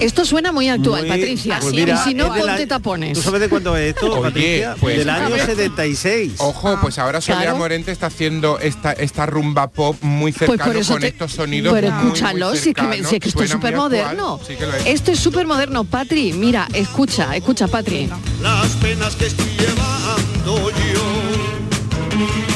[0.00, 1.58] Esto suena muy actual, Muy- Patricia.
[1.60, 3.14] pues y mira, si no, de la- ponte tapones.
[3.14, 4.76] ¿Tú sabes de cuándo es esto, Oye, Patricia?
[4.80, 6.32] pues- Del año 76.
[6.38, 7.56] Ojo, pues ahora Soledad Claro.
[7.58, 11.32] Morente está haciendo esta, esta rumba pop muy Pues cercano por eso con te- estos
[11.32, 11.72] sonidos.
[11.72, 13.76] Pero muy, muy escúchalo, si es que, me- si es que esto es muy súper
[13.76, 14.40] moderno.
[14.46, 14.86] Sí que lo es.
[14.86, 16.32] Esto es súper moderno, Patri.
[16.32, 18.08] Mira, escucha, escucha, Patri.
[18.42, 22.55] Las penas que estoy llevando yo.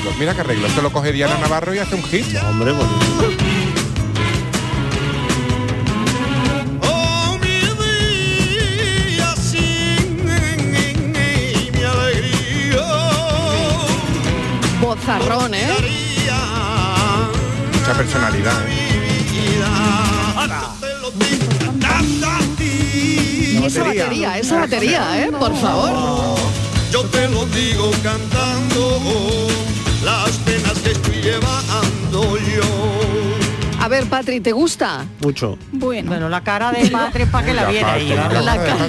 [0.00, 0.66] Arreglo, mira qué arreglo.
[0.66, 2.26] Esto lo coge Diana Navarro y hace un hit.
[2.42, 2.96] Hombre, bonito.
[6.82, 7.38] Oh.
[14.80, 15.68] Bozarrón, ¿eh?
[17.72, 18.66] Mucha personalidad.
[18.66, 18.76] ¿eh?
[23.60, 25.30] Y esa batería, esa batería, ¿eh?
[25.38, 26.38] Por favor.
[26.90, 29.50] Yo te lo digo cantando
[30.04, 33.00] las penas que estoy llevando yo.
[33.82, 35.06] A ver, Patri, ¿te gusta?
[35.20, 35.56] Mucho.
[35.72, 36.10] Bueno.
[36.10, 37.96] Bueno, la cara de Patri es para que la viera.
[38.42, 38.88] La cara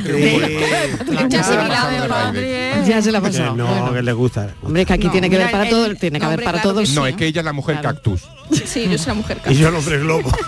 [1.10, 3.56] La Ya se cara la de Patri es- Ya se la ha pasado.
[3.56, 3.94] no, Bueno.
[3.94, 4.50] que le gusta.
[4.62, 6.74] Hombre, que aquí No, tiene que ver para el- todo, tiene que haber para claro
[6.76, 6.90] todos.
[6.92, 7.96] No, es que ella es la mujer Claro.
[7.96, 8.24] cactus.
[8.66, 10.30] Sí, yo soy la mujer Y yo el hombre globo.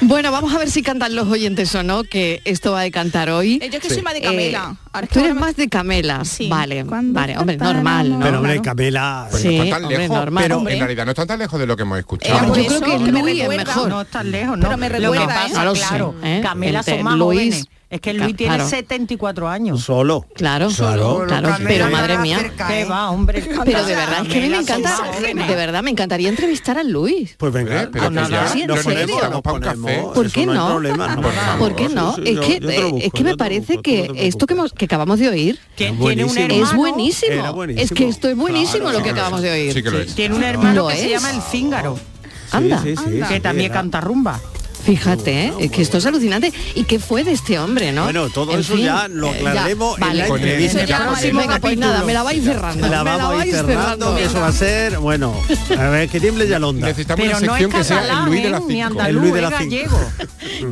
[0.00, 3.30] Bueno, vamos a ver si cantan los oyentes o no, que esto va de cantar
[3.30, 3.58] hoy.
[3.62, 4.76] Eh, Yo es que soy más de Camela.
[5.00, 6.24] Que tú eres más de Camela.
[6.24, 6.48] Sí.
[6.48, 8.20] Vale, vale, hombre, normal, ¿no?
[8.20, 8.60] Pero hombre.
[8.62, 9.26] Camela.
[9.30, 10.74] Pues Sí, no están tan hombre, lejos, normal, pero hombre.
[10.74, 12.54] en realidad no están tan lejos de lo que hemos Eh, escuchado.
[12.56, 13.64] yo creo que me Luis es recuerda.
[13.64, 13.88] mejor.
[13.88, 14.64] No están lejos, ¿no?
[14.66, 15.72] Pero me Lo que recuerda, pasa, ¿eh?
[15.74, 16.40] Claro, ¿eh?
[16.42, 17.66] Camela Entre son más Luis- jóvenes.
[17.94, 18.68] Es que Luis tiene Claro.
[18.68, 19.80] 74 años.
[19.84, 20.26] Solo.
[20.34, 21.24] Claro, Claro.
[21.64, 22.38] pero madre mía.
[22.40, 22.84] cerca, ¿Qué ¿eh?
[22.86, 23.40] va, hombre?
[23.64, 26.82] Pero de verdad es que a mí me encanta, de verdad me encantaría entrevistar a
[26.82, 27.36] Luis.
[27.38, 29.06] Pues venga, pero pues Sí, ¿en nos serio?
[29.42, 29.42] ponemos,
[30.12, 30.80] ¿Por qué no no?
[30.80, 31.58] no, por por favor.
[31.60, 32.16] ¿Por qué no?
[32.16, 34.14] sí, Es yo- que yo te lo eh, busco, es que me parece que no
[34.16, 34.58] esto que, preocupes.
[34.58, 36.46] hemos, que acabamos de oír Es buenísimo.
[36.64, 37.32] es buenísimo.
[37.32, 37.84] Era buenísimo.
[37.84, 39.72] Es que esto es buenísimo Claro, lo que acabamos de oír.
[39.72, 40.16] Sí que lo es.
[40.16, 41.96] tiene un hermano que se llama el Cíngaro,
[42.50, 42.82] Anda.
[43.28, 44.40] Que también canta rumba.
[44.84, 45.52] Fíjate, ¿eh?
[45.60, 46.52] es que esto es alucinante.
[46.74, 48.04] ¿Y qué fue de este hombre, no?
[48.04, 50.28] Bueno, todo En eso ya lo eh, aclararemos en vale.
[50.28, 50.36] la.
[50.64, 52.86] Eso ya Venga, pues nada, me la vais cerrando.
[52.88, 54.16] La me la vamos a ir vais cerrando, cerrando.
[54.16, 55.34] que eso va a ser, bueno,
[55.78, 56.86] a ver, que tiemble ya Londa.
[56.88, 58.50] Necesitamos Pero una no es sección que sea el Luis de ¿eh?
[58.50, 59.00] las ni 5.
[59.02, 60.00] El Luis de cinco.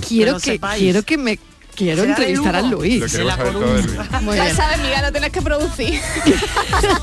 [0.08, 0.82] Quiero que, sepáis.
[0.82, 1.38] quiero que me
[1.74, 2.82] quiero entrevistar a Lugo.
[2.82, 3.10] Lo Luis.
[3.12, 3.98] queremos saber todo de Luis.
[4.22, 4.56] Muy Ya bien.
[4.56, 6.00] sabes, Miguel, lo tienes que producir.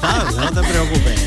[0.02, 1.22] Ah, no te preocupes.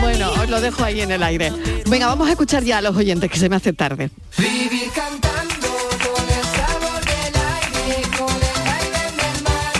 [0.00, 1.52] Bueno, os lo dejo ahí en el aire.
[1.86, 4.10] Venga, vamos a escuchar ya a los oyentes que se me hace tarde.
[4.38, 9.72] Vivir cantando con el sabor del aire, con el baile del mar.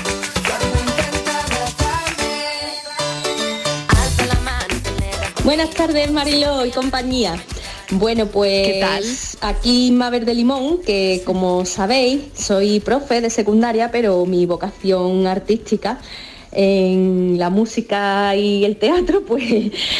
[0.44, 2.34] Cuerpo intenta abrazarme.
[3.88, 4.74] Alza la mano,
[5.44, 7.34] Buenas tardes, Marilo y compañía.
[7.92, 9.04] Bueno, pues ¿Qué tal?
[9.40, 15.98] aquí Maver de Limón, que como sabéis, soy profe de secundaria, pero mi vocación artística
[16.52, 19.44] en la música y el teatro, pues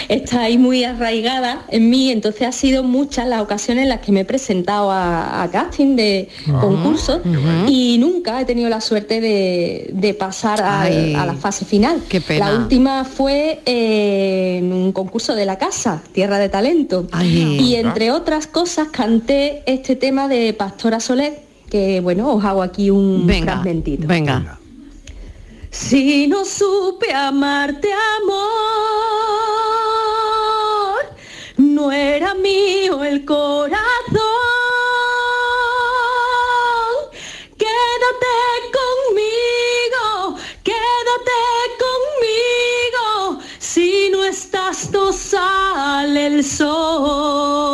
[0.08, 4.12] está ahí muy arraigada en mí, entonces ha sido muchas las ocasiones en las que
[4.12, 7.20] me he presentado a, a casting de Ah, concursos
[7.68, 12.00] y nunca he tenido la suerte de, de pasar a, Ay, a la fase final.
[12.08, 12.50] qué pena.
[12.50, 17.06] La última fue eh, en un concurso de la casa, Tierra de Talento.
[17.12, 17.58] Ay.
[17.60, 22.90] y entre otras cosas canté este tema de Pastora Soler, que bueno, os hago aquí
[22.90, 24.06] un Venga, fragmentito.
[24.06, 24.58] venga.
[25.70, 27.88] Si no supe amarte
[28.22, 28.40] amor,
[31.58, 33.80] no era mío el corazón.
[37.56, 38.36] Quédate
[38.78, 41.40] conmigo, quédate
[41.78, 43.40] conmigo.
[43.58, 47.70] Si no estás no sale el sol.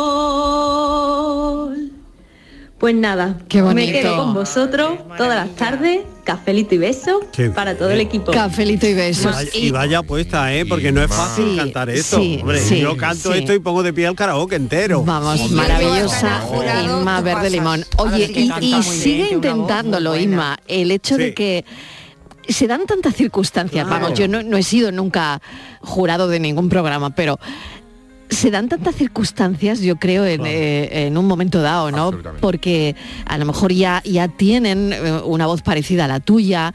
[2.77, 7.77] Pues nada, Qué me quedo con vosotros todas las tardes, cafelito y beso Qué para
[7.77, 8.33] todo el equipo.
[8.33, 9.35] Cafelito y Y besos.
[9.55, 10.65] y vaya puesta, ¿eh?
[10.65, 12.17] Porque no es fácil Sí, cantar esto.
[12.19, 13.39] sí, Hombre, sí, yo canto sí.
[13.39, 15.03] esto y pongo de pie al karaoke entero.
[15.03, 16.41] Vamos, maravillosa
[16.83, 17.85] Inma Verde Limón.
[17.97, 20.57] Oye, y, y sigue intentándolo, Inma.
[20.67, 21.63] El hecho de que
[22.49, 23.85] se dan tantas circunstancias.
[23.87, 24.01] Claro.
[24.03, 25.41] Vamos, yo no, no he sido nunca
[25.81, 27.39] jurado de ningún programa, pero
[28.29, 32.11] se dan tantas circunstancias, yo creo, en, eh, en un momento dado, ¿no?
[32.41, 36.73] Porque a lo mejor ya, ya tienen eh, una voz parecida a la tuya,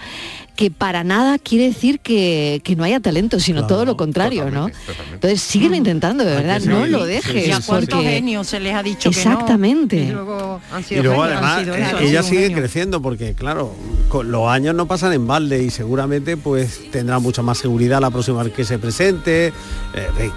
[0.62, 4.68] que para nada quiere decir que, que no haya talento, sino todo lo contrario, ¿no?
[5.12, 7.44] Entonces síguelo intentando, de verdad, sí, no sí, lo sí, dejes.
[7.44, 7.50] sí.
[7.50, 9.32] ¿Y a cuántos porque- genios se les ha dicho que no?
[9.32, 9.96] Exactamente.
[9.96, 12.58] Y luego han Y sido luego genios, han además sido eso, han ella sigue genio.
[12.58, 13.74] creciendo porque claro,
[14.08, 18.10] con los años no pasan en balde y seguramente pues tendrá mucha más seguridad la
[18.12, 19.48] próxima vez que se presente.
[19.94, 20.30] Eh,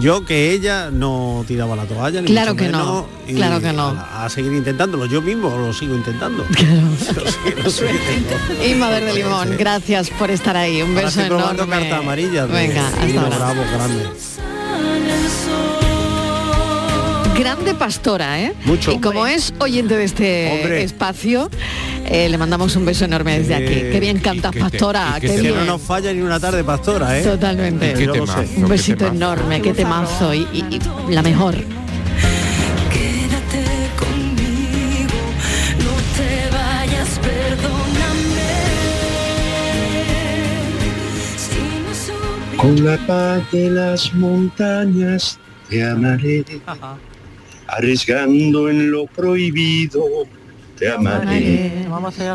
[0.00, 2.20] yo que ella no tiraba la toalla.
[2.22, 3.88] ni Claro mucho que no, y claro que no.
[3.88, 5.04] A, a seguir intentándolo.
[5.06, 6.44] Yo mismo lo sigo intentando.
[6.56, 8.66] Lo sigo- lo sigo intentando.
[8.66, 10.80] Inma Verde Limón, gracias por estar ahí.
[10.80, 11.80] Un Ahora beso estoy probando enorme.
[11.88, 12.46] carta amarilla.
[12.46, 13.36] de Venga, hasta ahora.
[13.36, 14.06] Bravo grande.
[17.36, 18.52] Grande pastora, ¿eh?
[18.64, 18.92] Mucho.
[18.92, 20.82] Y como es oyente de este Hombre.
[20.84, 21.50] espacio,
[22.06, 23.64] eh, le mandamos un beso enorme desde aquí.
[23.74, 25.14] Eh, Qué bien cantas, y que te- pastora.
[25.16, 25.54] y que qué se- bien.
[25.56, 27.22] no nos falla ni una tarde pastora, ¿eh?
[27.24, 27.94] Totalmente.
[28.00, 28.48] Y yo lo sé.
[28.56, 31.56] Un besito enorme, qué temazo y, y- y la mejor.
[42.66, 45.38] Con la paz de las montañas
[45.70, 46.44] te amaré,
[47.68, 50.02] arriesgando en lo prohibido
[50.76, 51.86] te amaré,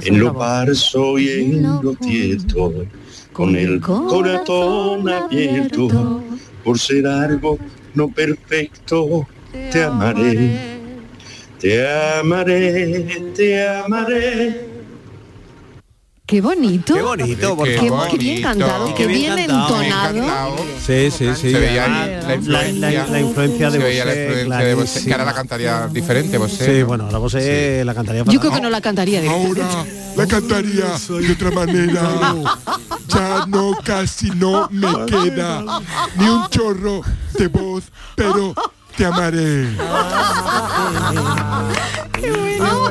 [0.04, 2.74] en lo parso y en lo tiesto,
[3.34, 6.24] con el corazón abierto,
[6.64, 7.60] por ser algo
[7.94, 10.80] no perfecto, te amaré,
[11.60, 11.86] te
[12.20, 14.71] amaré, te amaré.
[16.32, 16.94] Qué bonito.
[16.94, 18.08] Qué bonito, por Qué, favor.
[18.10, 20.56] qué bien cantado, qué bien entonado.
[20.80, 21.52] Sí, sí, sí.
[21.52, 24.66] Se veía Ah, la la, influencia, la- la influencia de se veía la Bosé, influencia
[24.66, 26.66] de Bosé, que ahora la cantaría diferente Bosé.
[26.74, 26.86] Sí, ¿no?
[26.86, 29.62] bueno, la voz la cantaría Yo creo que no la cantaría directamente.
[29.62, 30.86] Ahora la cantaría
[31.20, 32.02] de otra manera.
[33.10, 35.82] Ya no, casi no me queda
[36.16, 37.02] ni un chorro
[37.38, 37.84] de voz,
[38.16, 38.54] pero
[38.96, 39.68] te amaré.
[42.14, 42.90] Qué bueno.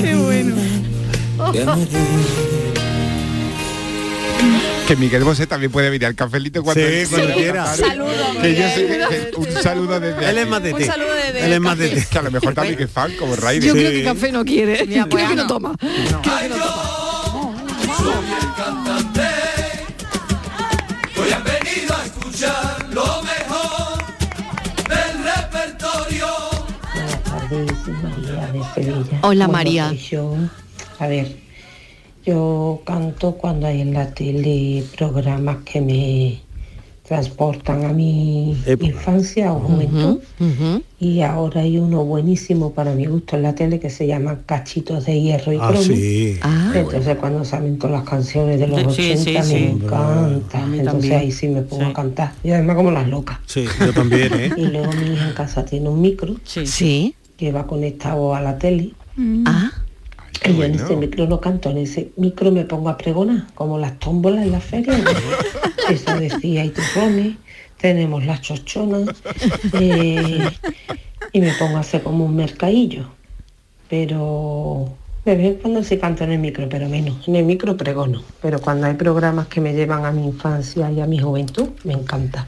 [0.00, 0.56] Qué bueno.
[4.86, 7.72] Que Miguel Bosé también puede venir al cafelito cuando Sí, él cuando quiera.
[7.74, 7.88] quiera.
[7.88, 10.84] Saludo, Que yo sé que- que un saludo desde Él es más de Un ti.
[10.84, 12.02] saludo desde Él es más de ti.
[12.08, 13.66] Que a lo mejor también es fan como Raider.
[13.68, 14.86] Yo creo que café no quiere.
[14.86, 15.48] Ya, pues, creo que no no.
[15.48, 15.76] toma.
[15.78, 16.82] Creo que no toma.
[21.18, 23.98] Hoy han venido a escuchar lo mejor
[24.88, 26.26] del repertorio.
[26.94, 29.18] Buenas tardes, soy María de Sevilla.
[29.22, 29.92] Hola, María.
[30.98, 31.36] A ver,
[32.24, 36.40] yo canto cuando hay en la tele programas que me
[37.06, 40.18] transportan a mi infancia o juventud.
[40.98, 45.06] Y ahora hay uno buenísimo para mi gusto en la tele que se llama Cachitos
[45.06, 45.82] de Hierro y Ah, Cromo.
[45.84, 46.36] sí.
[46.42, 46.72] Ah.
[46.74, 49.64] Entonces cuando salen todas las canciones de los Sí, 80 sí, me sí.
[49.66, 50.58] encanta.
[50.64, 51.14] Entonces también.
[51.14, 52.32] ahí sí me pongo a cantar.
[52.42, 53.38] Y además como las locas.
[53.46, 54.50] Sí, yo también, ¿eh?
[54.56, 57.14] Y luego mi hija en casa tiene un micro Sí.
[57.36, 58.90] que va conectado a la tele.
[59.44, 59.70] Ah.
[60.44, 63.78] Y yo en ese micro no canto, en ese micro me pongo a pregonar, como
[63.78, 64.96] las tómbolas en la feria.
[64.98, 65.10] ¿no?
[65.90, 67.36] Eso decía y turrones,
[67.80, 69.08] tenemos las chochonas,
[69.80, 70.50] eh,
[71.32, 73.08] y me pongo a hacer como un mercadillo.
[73.88, 77.26] Pero de vez en cuando sí canto en el micro, pero menos.
[77.26, 78.22] En el micro pregono.
[78.40, 81.94] Pero cuando hay programas que me llevan a mi infancia y a mi juventud, me
[81.94, 82.46] encanta.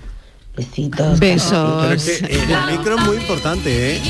[0.57, 1.19] Besitos.
[1.21, 1.83] Besos.
[1.83, 4.01] Pero es que el micro es muy importante, ¿eh?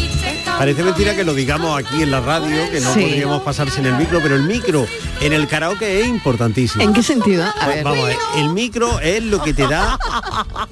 [0.59, 3.01] Parece mentira que lo digamos aquí en la radio, que no Sí.
[3.03, 4.87] podríamos pasar sin el micro, pero el micro
[5.21, 6.83] en el karaoke es importantísimo.
[6.83, 7.45] ¿En qué sentido?
[7.45, 7.85] A Pues ver.
[7.85, 9.97] Vamos a ver, el micro es lo que te da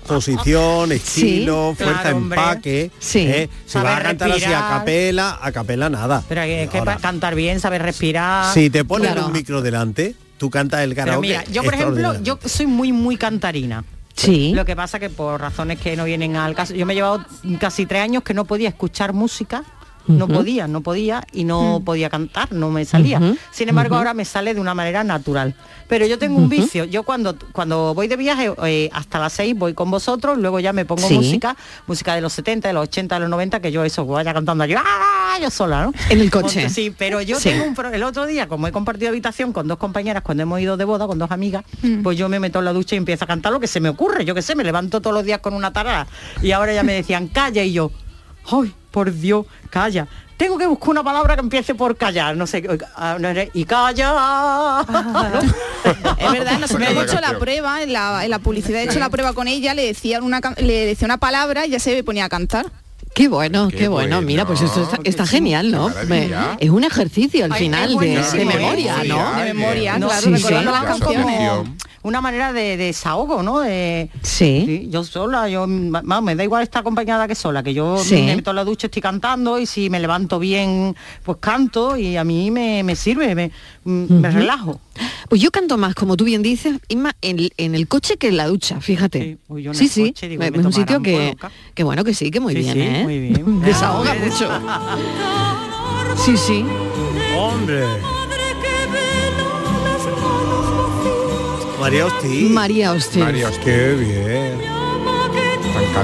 [0.06, 2.90] posición, estilo, Sí, fuerza, claro, empaque.
[2.98, 3.20] Sí.
[3.20, 3.48] ¿eh?
[3.64, 6.22] Si Saber vas a cantar así a capela, a capela nada.
[6.28, 8.52] Pero es que Ahora, cantar bien, saber respirar.
[8.52, 9.26] si te ponen Claro.
[9.28, 11.28] un micro delante, tú cantas el Pero karaoke.
[11.28, 13.84] mira, yo por ejemplo, yo soy muy, muy cantarina.
[14.16, 14.52] Sí.
[14.54, 17.24] Lo que pasa que por razones que no vienen al caso, yo me he llevado
[17.60, 19.62] casi tres años que no podía escuchar música.
[20.08, 23.20] No podía, no podía y no podía cantar, no me salía.
[23.50, 25.54] Sin embargo, ahora me sale de una manera natural.
[25.88, 26.84] Pero yo tengo un vicio.
[26.84, 30.72] Yo cuando cuando voy de viaje eh, hasta las seis voy con vosotros, luego ya
[30.72, 31.14] me pongo Sí.
[31.14, 34.32] música, música de los 70, de los 80, de los 90, que yo eso vaya
[34.34, 35.38] cantando yo, ¡ah!
[35.40, 35.92] yo sola, ¿no?
[36.10, 36.68] En el coche.
[36.70, 37.50] Sí, pero yo Sí.
[37.50, 40.60] tengo un pro- el otro día, como he compartido habitación con dos compañeras cuando hemos
[40.60, 41.64] ido de boda, con dos amigas,
[42.02, 43.88] pues yo me meto en la ducha y empiezo a cantar lo que se me
[43.88, 44.24] ocurre.
[44.24, 46.06] Yo qué sé, me levanto todos los días con una tarara.
[46.42, 47.90] Y ahora ya me decían, calla, y yo,
[48.50, 50.06] ¡ay, por Dios, calla!
[50.38, 52.66] Tengo que buscar una palabra que empiece por callar, no sé,
[52.96, 54.82] ah, era- y calla.
[56.18, 59.10] Es verdad, nosotros hemos hecho la prueba, en la, en la publicidad he hecho la
[59.10, 62.28] prueba con ella, le decían una le decía una palabra y ya se ponía a
[62.30, 62.66] cantar.
[63.14, 64.22] Qué bueno, qué, Qué bueno.
[64.22, 65.90] Mira, pues esto está, genial, ¿no?
[66.58, 68.44] Es un ejercicio al Ay, final de, ¿eh?
[68.46, 69.34] memoria, ¿no?
[69.36, 70.78] De memoria, No, claro, sí, recordando sí.
[70.80, 71.68] las canciones.
[72.02, 73.60] Una manera de, de desahogo, ¿no?
[73.60, 74.86] De, sí.
[74.90, 78.14] Yo sola, yo ma- me da igual estar acompañada que sola, que yo Sí.
[78.22, 80.94] me meto en la ducha, estoy cantando y si me levanto bien,
[81.24, 83.50] pues canto y a mí me, me sirve, me,
[83.84, 84.36] me Ujú.
[84.38, 84.80] relajo.
[85.28, 88.36] Pues yo canto más, como tú bien dices, Inma, en, en el coche que en
[88.36, 89.38] la ducha, fíjate.
[89.48, 91.36] Uy, yo en Sí, el sí, coche, digo, es me un sitio que,
[91.74, 93.00] que bueno, que sí, que muy Sí, bien, sí, ¿eh?
[93.02, 93.60] muy bien.
[93.62, 94.48] Desahoga mucho.
[96.16, 96.64] Sí, sí.
[97.36, 97.82] Hombre.
[101.86, 102.50] María Hostil.
[102.50, 103.22] María Hostil.
[103.22, 103.64] María Hostil.
[103.64, 104.76] Qué bien.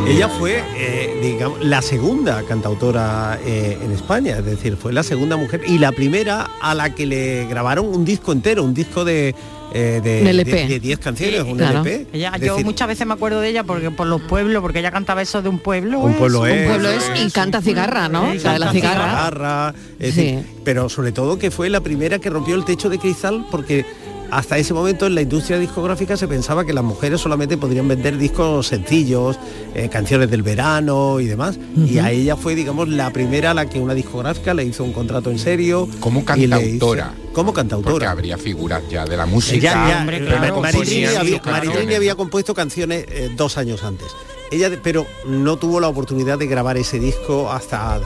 [0.06, 5.36] Ella fue, eh, digamos, la segunda cantautora eh, en España, es decir, fue la segunda
[5.36, 9.34] mujer y la primera a la que le grabaron un disco entero, un disco de
[9.74, 10.50] eh, de Un LP.
[10.52, 12.06] de- de 10 canciones, un LP.
[12.12, 14.78] Ella, Es yo decir, muchas veces me acuerdo de ella porque por los pueblos, porque
[14.78, 15.98] ella cantaba eso de un pueblo.
[15.98, 18.30] Un pueblo es, es, Un pueblo es y canta cigarra, ¿no?
[18.34, 19.04] Sí, La de la cigarra.
[19.04, 20.20] cigarra, es Sí.
[20.26, 23.84] decir, pero sobre todo que fue la primera que rompió el techo de cristal porque
[24.32, 28.16] hasta ese momento en la industria discográfica se pensaba que las mujeres solamente podrían vender
[28.16, 29.38] discos sencillos,
[29.74, 31.58] eh, canciones del verano y demás.
[31.76, 34.92] Y a ella fue, digamos, la primera a la que una discográfica le hizo un
[34.94, 35.86] contrato en serio.
[36.00, 37.12] Como hizo- cantautora.
[37.34, 37.92] como cantautora.
[37.92, 39.60] Porque habría figuras ya de la música.
[39.60, 40.00] Ya,
[41.96, 44.08] había compuesto canciones eh, dos años antes.
[44.52, 48.00] Ella, de- pero no tuvo la oportunidad de grabar ese disco hasta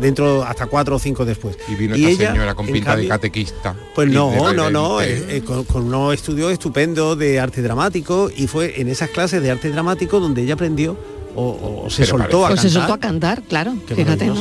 [0.00, 1.56] dentro hasta cuatro o cinco después.
[1.68, 3.76] Y vino Y esta ella, señora con pinta de catequista.
[3.94, 8.30] Pues no, no, no, de- eh, eh, con, con unos estudios estupendos de arte dramático
[8.34, 10.96] y fue en esas clases de arte dramático donde ella aprendió
[11.36, 12.62] o, o se soltó a Pues cantar.
[12.62, 13.74] se soltó a cantar, claro.
[13.86, 14.34] Qué Fíjate, ¿no?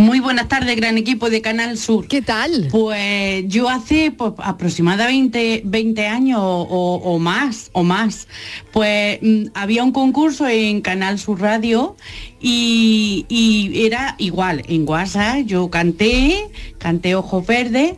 [0.00, 2.08] Muy buenas tardes, gran equipo de Canal Sur.
[2.08, 2.68] ¿Qué tal?
[2.70, 8.26] Pues yo hace pues, aproximadamente 20 años o, o más, o más,
[8.72, 11.96] pues mm, había un concurso en Canal Sur Radio
[12.40, 16.48] y, y era igual, en WhatsApp yo canté,
[16.78, 17.92] canté Ojos Verdes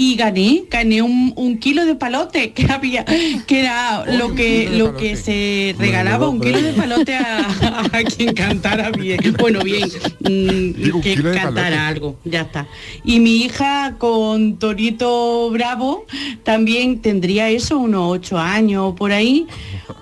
[0.00, 3.04] y gané, gané un, un kilo de palote que había,
[3.46, 7.46] que era Uy, lo que lo que se regalaba, un kilo de palote a,
[7.92, 9.20] a quien cantara bien.
[9.38, 9.86] Bueno, bien,
[10.20, 12.66] mm, que cantara algo, ya está.
[13.04, 16.06] Y mi hija con Torito Bravo
[16.44, 19.46] también tendría eso, unos ocho años por ahí.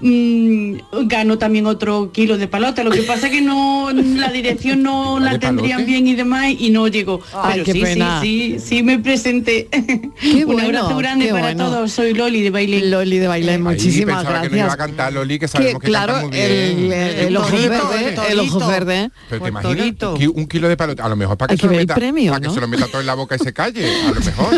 [0.01, 0.75] Mm,
[1.07, 2.85] ganó también otro kilo de palote.
[2.85, 5.91] Lo que pasa es que no la dirección no la ¿De tendrían palote?
[5.93, 7.21] bien y demás y no llegó.
[7.35, 8.21] Ay, Pero qué sí, pena.
[8.23, 9.67] sí, sí, sí me presenté.
[9.89, 11.65] Qué Un bueno, abrazo grande qué para bueno.
[11.65, 11.93] todos.
[11.93, 12.89] Soy Loli de baile.
[12.91, 14.87] Loli de baile, muchísimas pensaba que no iba a gracias.
[14.87, 16.53] cantar Loli, que Que, sabemos que, claro, canta muy bien.
[16.53, 19.11] el, el, el ojo verde, el ojo verde.
[19.31, 21.81] Pero te imaginas un kilo de palote, a lo mejor para que, se que lo
[21.81, 22.55] meta, premio, para que ¿no?
[22.55, 24.55] se lo meta todo en la boca y se calle, a lo mejor.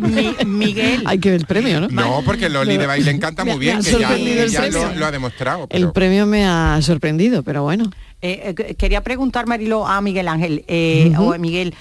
[0.00, 0.46] ¿no?
[0.46, 1.02] Miguel.
[1.06, 1.88] Hay que ver el premio, ¿no?
[1.88, 5.66] No, porque Loli de baile encanta muy bien, que ya, lo ha demostrado.
[5.70, 7.90] El premio me ha sorprendido, pero bueno.
[8.26, 11.74] Eh, eh, quería preguntar, Marilo, a Miguel Ángel, eh, o a Miguel,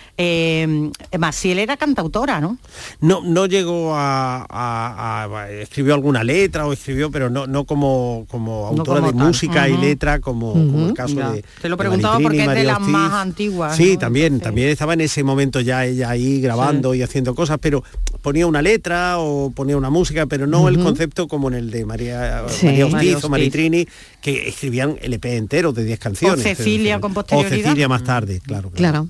[1.17, 2.57] Maciel era cantautora, ¿no?
[2.99, 8.25] No, no llegó a, a- a- escribió alguna letra o escribió, pero no, no como,
[8.29, 9.27] como autora como de tal.
[9.27, 11.31] música y letra, como, como el caso Ya.
[11.31, 11.45] de.
[11.61, 13.99] Te lo preguntaba porque es de las más antiguas, Sí, ¿no?
[13.99, 17.85] también, también estaba en ese momento ya ella ahí grabando y haciendo cosas, pero
[18.21, 21.85] ponía una letra o ponía una música, pero no el concepto como en el de
[21.85, 22.65] María, Sí.
[22.65, 23.23] María Ortiz.
[23.23, 23.87] o Maritrini,
[24.23, 26.39] que escribían LP enteros de 10 canciones.
[26.39, 27.57] O Cecilia con posterioridad.
[27.57, 28.71] O Cecilia más tarde, claro.
[28.71, 29.09] Claro.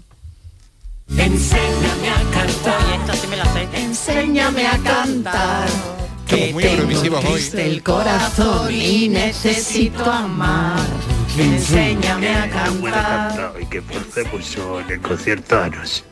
[1.08, 2.84] Enséñame a cantar.
[2.84, 3.68] Oye, esta sí me la sé.
[3.76, 5.68] Enséñame a cantar.
[6.28, 7.42] Estamos muy eurovisivos hoy.
[7.54, 10.80] el corazón y necesito amar.
[11.38, 13.54] Enséñame a cantar.
[13.62, 16.04] y que force mucho en el concierto de anoche.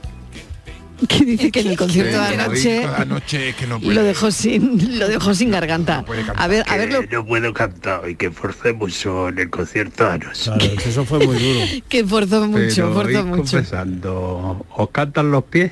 [1.08, 3.95] Que dice que en el concierto de anoche anoche es que no puede.
[3.95, 6.06] lo dejó sin lo dejó sin garganta.
[6.36, 9.49] A ver, a ver lo Que no puedo cantar y que force mucho en el
[9.49, 10.43] concierto de anoche.
[10.52, 11.66] Claro, eso fue muy duro.
[11.89, 13.38] que forzó mucho, forzó mucho.
[13.41, 15.72] confesando, ¿os cantan los pies?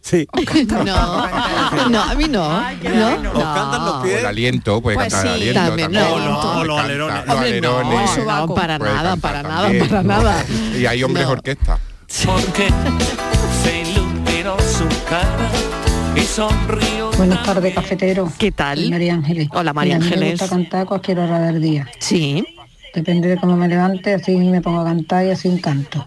[0.00, 0.26] Sí.
[0.72, 2.60] No, no, a mí no.
[2.82, 4.00] no, no.
[4.00, 6.04] O el aliento, puede Pues cantar sí, el aliento también, también.
[6.04, 7.26] no, Puede no, cantar, los alerones.
[7.26, 8.10] Los Hombre, no, alerones.
[8.10, 10.08] eso va para nada, para nada, para ¿no?
[10.08, 10.44] nada.
[10.76, 11.32] Y hay hombres No.
[11.32, 11.78] orquesta.
[12.26, 12.68] Porque
[15.12, 15.50] cara
[16.16, 17.10] y sonrió.
[17.18, 18.32] Buenas tardes, cafetero.
[18.38, 18.88] ¿Qué tal?
[18.88, 19.48] María Ángeles.
[19.52, 20.40] Hola, María mí Me Ángeles.
[20.40, 21.86] gusta cantar a cualquier hora del día.
[21.98, 22.42] Sí.
[22.94, 26.06] Depende de cómo me levante, así me pongo a cantar y así un canto.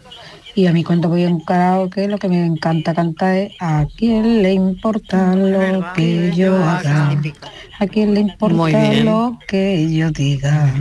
[0.56, 3.86] Y a mí cuando voy a un karaoke lo que me encanta cantar es a
[3.96, 7.16] quién le importa lo que yo haga.
[7.78, 10.74] A quién le importa lo que yo diga.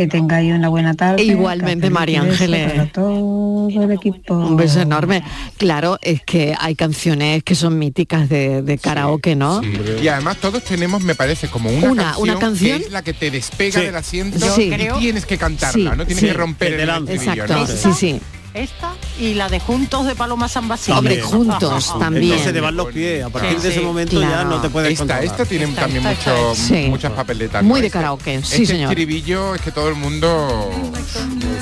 [0.00, 1.20] Que tengáis una buena tarde.
[1.20, 2.72] E igualmente, María Ángeles.
[2.72, 4.32] Para todo el equipo.
[4.32, 5.22] Un beso enorme.
[5.58, 9.60] Claro, es que hay canciones que son míticas de, de karaoke, ¿no?
[10.02, 12.78] Y además todos tenemos, me parece, como una, Una- canción, una canción.
[12.80, 13.84] que es la que te despega Sí.
[13.84, 16.26] del asiento y tienes que cantarla, Sí, no tienes sí.
[16.28, 17.66] que romper el estribillo, Exacto, ¿no?
[17.66, 18.20] sí, sí.
[18.52, 20.98] Esta y la de Juntos de Paloma San Basilio.
[20.98, 22.24] Hombre, juntos también.
[22.32, 23.24] Entonces te van los pies.
[23.24, 24.48] A partir Sí, de ese momento ya claro.
[24.50, 25.24] no te puedes Esta, controlar.
[25.24, 26.54] esta tiene Esta, también esta, mucho.
[26.56, 26.86] Sí.
[26.88, 27.62] muchas papeletas.
[27.62, 27.80] Muy ¿no?
[27.82, 28.90] de Este- karaoke, sí, este señor.
[28.90, 30.70] estribillo es que todo el mundo...
[30.80, 31.00] Muy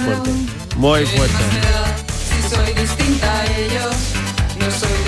[0.04, 0.30] fuerte.
[0.76, 1.36] Muy fuerte.
[2.42, 3.96] Si soy distinta a ellos,
[4.58, 5.07] no soy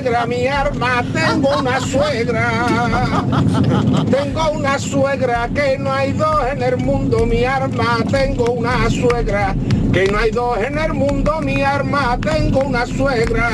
[0.00, 2.50] suegra, mi arma, tengo una suegra.
[4.10, 7.98] Tengo una suegra que no hay dos en el mundo, mi arma.
[8.10, 9.54] Tengo una suegra
[9.92, 12.18] que no hay dos en el mundo, mi arma.
[12.18, 13.50] Tengo una suegra.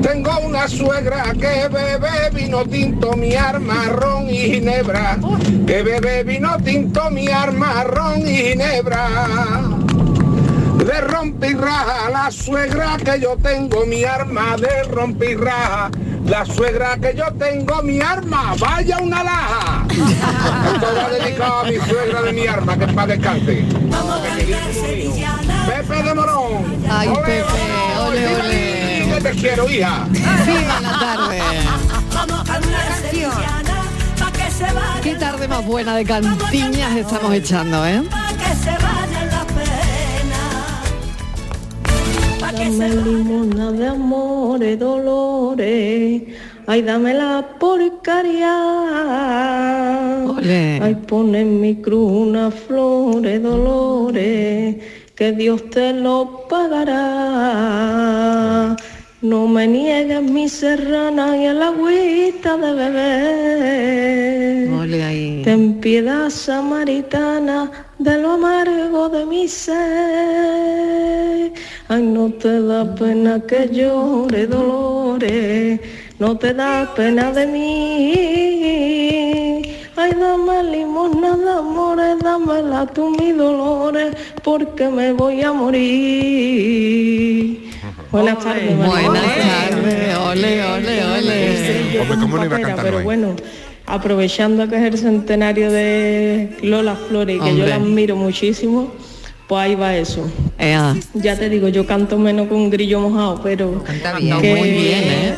[0.00, 5.18] Tengo una suegra que bebe vino tinto, mi arma, ron y ginebra.
[5.66, 9.79] Que bebe vino tinto, mi arma, ron y ginebra.
[10.84, 15.90] De rompirraja, la suegra que yo tengo, mi arma de rompirraja.
[16.24, 19.86] La suegra que yo tengo, mi arma, vaya una laja.
[19.90, 23.64] Esto va dedicado a mi suegra de mi arma, que para descanse.
[25.66, 26.82] Pepe de Morón.
[26.90, 27.44] Ay, Ole, Pepe,
[27.98, 29.14] ole, ole.
[29.14, 30.06] Que te quiero, hija.
[30.10, 31.40] ¡Viva la tarde!
[32.14, 33.82] Vamos a cantar sevillana,
[34.18, 38.02] pa' que se vaya, Qué tarde más buena de cantiñas estamos echando, ¿eh?
[42.52, 46.22] Dame limona de amores, dolores.
[46.66, 48.56] Ay, dame la porcaria.
[50.26, 50.80] Ole.
[50.82, 54.76] Ay, pone en mi cruz una flores, dolores.
[55.14, 57.96] Que Dios te lo pagará.
[59.22, 64.70] No me niegues mi serrana y el agüita de beber.
[64.72, 65.42] Ole ahí.
[65.44, 70.72] Ten piedad samaritana de lo amargo de mi ser.
[71.88, 75.80] Ay, no te da pena que llore dolores,
[76.18, 78.14] no te da pena de mí.
[79.96, 86.70] Ay, dame limosna de amores, dámela tú mi dolores, porque me voy a morir.
[88.10, 89.08] Buenas tardes, María.
[89.08, 92.06] Buenas tardes, ole, ole, ole.
[92.20, 93.36] ¿cómo no iba a cantarlo pero bueno,
[93.86, 98.92] aprovechando que es el centenario de Lola Flores y que yo la admiro muchísimo,
[99.50, 100.30] pues ahí va eso.
[100.60, 100.94] Ea.
[101.12, 104.58] Ya te digo, yo canto menos con un grillo mojado, pero Canta que bien.
[104.58, 105.34] Muy bien, ¿eh?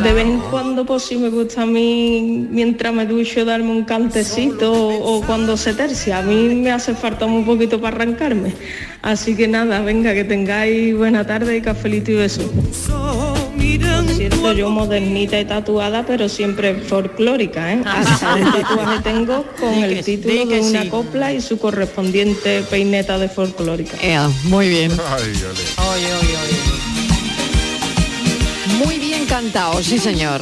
[0.00, 3.82] de vez en cuando pues sí me gusta a mí mientras me ducho darme un
[3.82, 6.18] cantecito o, o cuando se tercia.
[6.18, 8.52] A mí me hace falta un poquito para arrancarme.
[9.02, 12.48] Así que nada, venga, que tengáis buena tarde y cafelito y beso.
[13.76, 17.82] Por cierto, yo modernita y tatuada, pero siempre folclórica, ¿eh?
[17.84, 20.88] Hasta un tatuaje tengo con el título de una sí.
[20.88, 23.98] copla y su correspondiente peineta de folclórica.
[24.44, 24.92] Muy bien.
[24.92, 25.64] Ay, ole.
[25.90, 26.58] Oye, oye, oye.
[28.84, 30.40] Muy bien cantado, sí señor.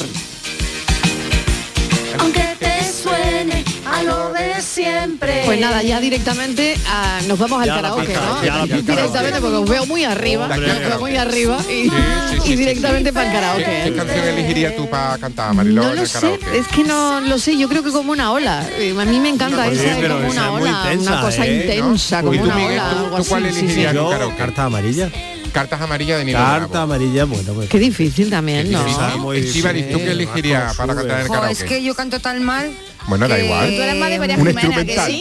[2.19, 3.56] Aunque te suene
[3.93, 5.43] a lo de siempre.
[5.45, 8.43] Pues nada, ya directamente ah, a, nos vamos al karaoke, pista, ¿no?
[8.43, 12.53] Ya directamente porque os veo muy arriba, os veo muy arriba y, sí, sí, sí,
[12.53, 13.65] y directamente para el karaoke.
[13.65, 13.95] ¿Qué, ¿Qué, ¿eh?
[13.95, 15.83] canción elegirías tú para cantar, Mariló?
[15.83, 18.61] No lo sé, es que no lo sé, yo creo que como una ola.
[18.61, 22.23] A mí me encanta no, esa de como una ola, tensa, una cosa eh, intensa,
[22.23, 22.29] ¿no?
[22.29, 22.91] como tú, una Miguel, ola.
[22.91, 24.37] ¿Tú, tú cuál elegirías yo, karaoke?
[24.37, 25.11] Carta amarilla
[25.57, 26.79] cartas amarillas de mi Carta Bravo.
[26.81, 27.71] amarilla, bueno, pues.
[27.71, 29.19] Qué difícil también, Qué difícil, ¿no?
[29.19, 31.53] Muy ¿tú qué elegirías para cantar el karaoke?
[31.53, 32.71] Es que yo canto tan mal
[33.09, 33.69] bueno, da eh, igual.
[33.69, 34.37] Tú eras más de María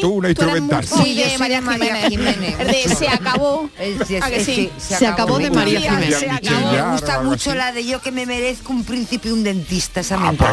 [0.01, 0.85] Tú, una instrumental.
[0.85, 1.61] Sí, María
[2.09, 2.47] Jimena.
[2.97, 3.69] Se acabó.
[3.79, 6.19] Eh, se acabó de María Jimena.
[6.19, 6.71] Se acabó.
[6.71, 10.01] Me gusta mucho la de yo que me merezco un príncipe y un dentista.
[10.01, 10.51] Esa ah, me pues,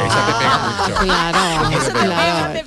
[1.93, 2.61] Claro,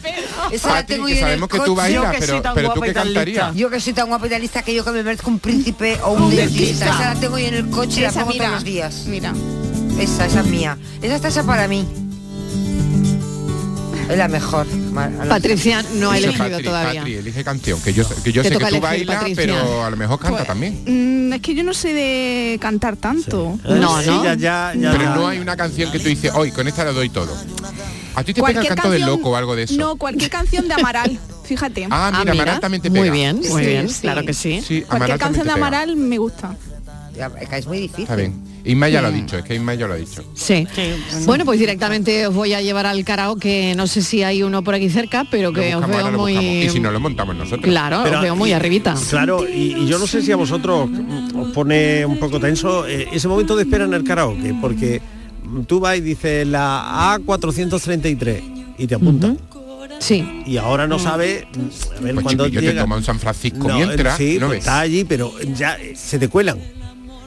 [0.52, 2.16] Esa la tengo yo sabemos que tú bailas,
[2.54, 3.56] pero tú qué cantarías.
[3.56, 6.36] Yo que soy tan guapa y que yo que me merezco un príncipe o un
[6.36, 6.86] dentista.
[6.86, 9.06] Esa la tengo yo en el coche y la pongo todos los días.
[9.08, 9.34] Mira.
[10.00, 10.78] Esa, esa es mía.
[11.02, 12.05] Esa está esa para mí.
[14.10, 14.68] Es la mejor.
[15.28, 17.02] Patricia no ha elegido todavía.
[17.02, 20.20] Patri, elige canción, que yo, que yo sé que tú bailas, pero a lo mejor
[20.20, 20.84] canta pues, también.
[20.86, 23.58] Mm, es que yo no sé de cantar tanto.
[23.64, 23.98] No, no.
[24.38, 27.36] Pero no hay una canción que tú dices, hoy con esta la doy todo.
[28.16, 29.76] ¿A ti te cualquier pega el canto loco o algo de eso?
[29.76, 31.20] No, cualquier canción de Amaral.
[31.44, 31.86] Fíjate.
[31.92, 32.32] Ah, ah, mira.
[32.32, 33.02] Amaral también te pega.
[33.02, 34.84] Muy bien, muy bien, claro que sí.
[34.88, 36.56] cualquier canción de Amaral me gusta
[37.52, 38.04] es muy difícil.
[38.04, 38.34] Está bien.
[38.66, 40.24] Inma ya lo ha dicho, es que Inma ya lo ha dicho.
[40.34, 40.68] Sí.
[41.26, 44.74] Bueno, pues directamente os voy a llevar al karaoke, no sé si hay uno por
[44.74, 46.36] aquí cerca, pero que os veo muy...
[46.36, 47.64] Y si no lo montamos nosotros.
[47.64, 48.96] Claro, os veo muy arribita.
[49.10, 50.90] Claro, y, yo no sé si a vosotros
[51.36, 55.02] os pone un poco tenso eh, ese momento de espera en el karaoke, porque
[55.68, 59.36] tú vas y dices la A433 y te apunta.
[60.00, 60.44] Sí.
[60.46, 61.48] Y ahora no sabe
[61.98, 62.72] a ver pues cuando llega.
[62.72, 66.28] te tomo en San Francisco no, mientras, ¿no pues está allí, pero ya se te
[66.28, 66.60] cuelan.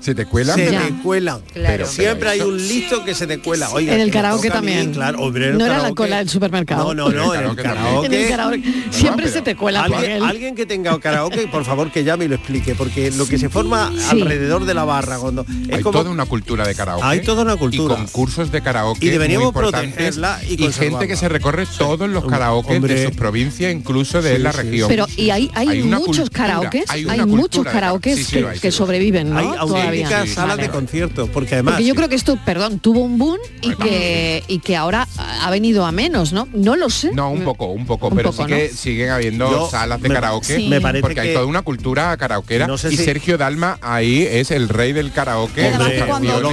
[0.01, 0.57] ¿Se te cuelan?
[0.57, 1.41] Se te cuelan.
[1.53, 3.71] Pero, Siempre hay un listo que se te cuela.
[3.71, 4.93] Oiga, en el karaoke también.
[4.93, 6.95] Claro, hombre, no era la cola del supermercado.
[6.95, 8.63] No, no, no, el karaoke.
[8.91, 9.85] Siempre se te cuela.
[9.85, 13.49] Alguien, que tenga karaoke, por favor, que llame y lo explique, porque lo que se
[13.49, 17.05] forma alrededor de la barra cuando es hay como, toda una cultura de karaoke.
[17.05, 17.95] Hay toda una cultura.
[17.95, 19.07] Y concursos de karaoke.
[19.07, 23.17] Y deberíamos muy protegerla y, y gente que se recorre todos los karaoke de sus
[23.17, 24.89] provincias, incluso de la región.
[24.89, 29.88] Pero y hay, hay, muchos karaokes, hay, muchos karaokes que, que sobreviven, ¿no?
[29.89, 31.81] auténticas salas de conciertos, porque además...
[31.81, 35.85] Yo creo que esto, perdón, tuvo un boom y que, y que ahora ha venido
[35.87, 36.49] a menos, ¿no?
[36.53, 37.11] No lo sé.
[37.13, 41.03] No, un poco, un poco, pero sí que siguen habiendo salas de karaoke, me parece
[41.03, 44.69] porque hay toda una cultura karaoquera no sé si y Sergio Dalma ahí es el
[44.69, 45.71] rey del karaoke.
[46.07, 46.53] Cuando, lo.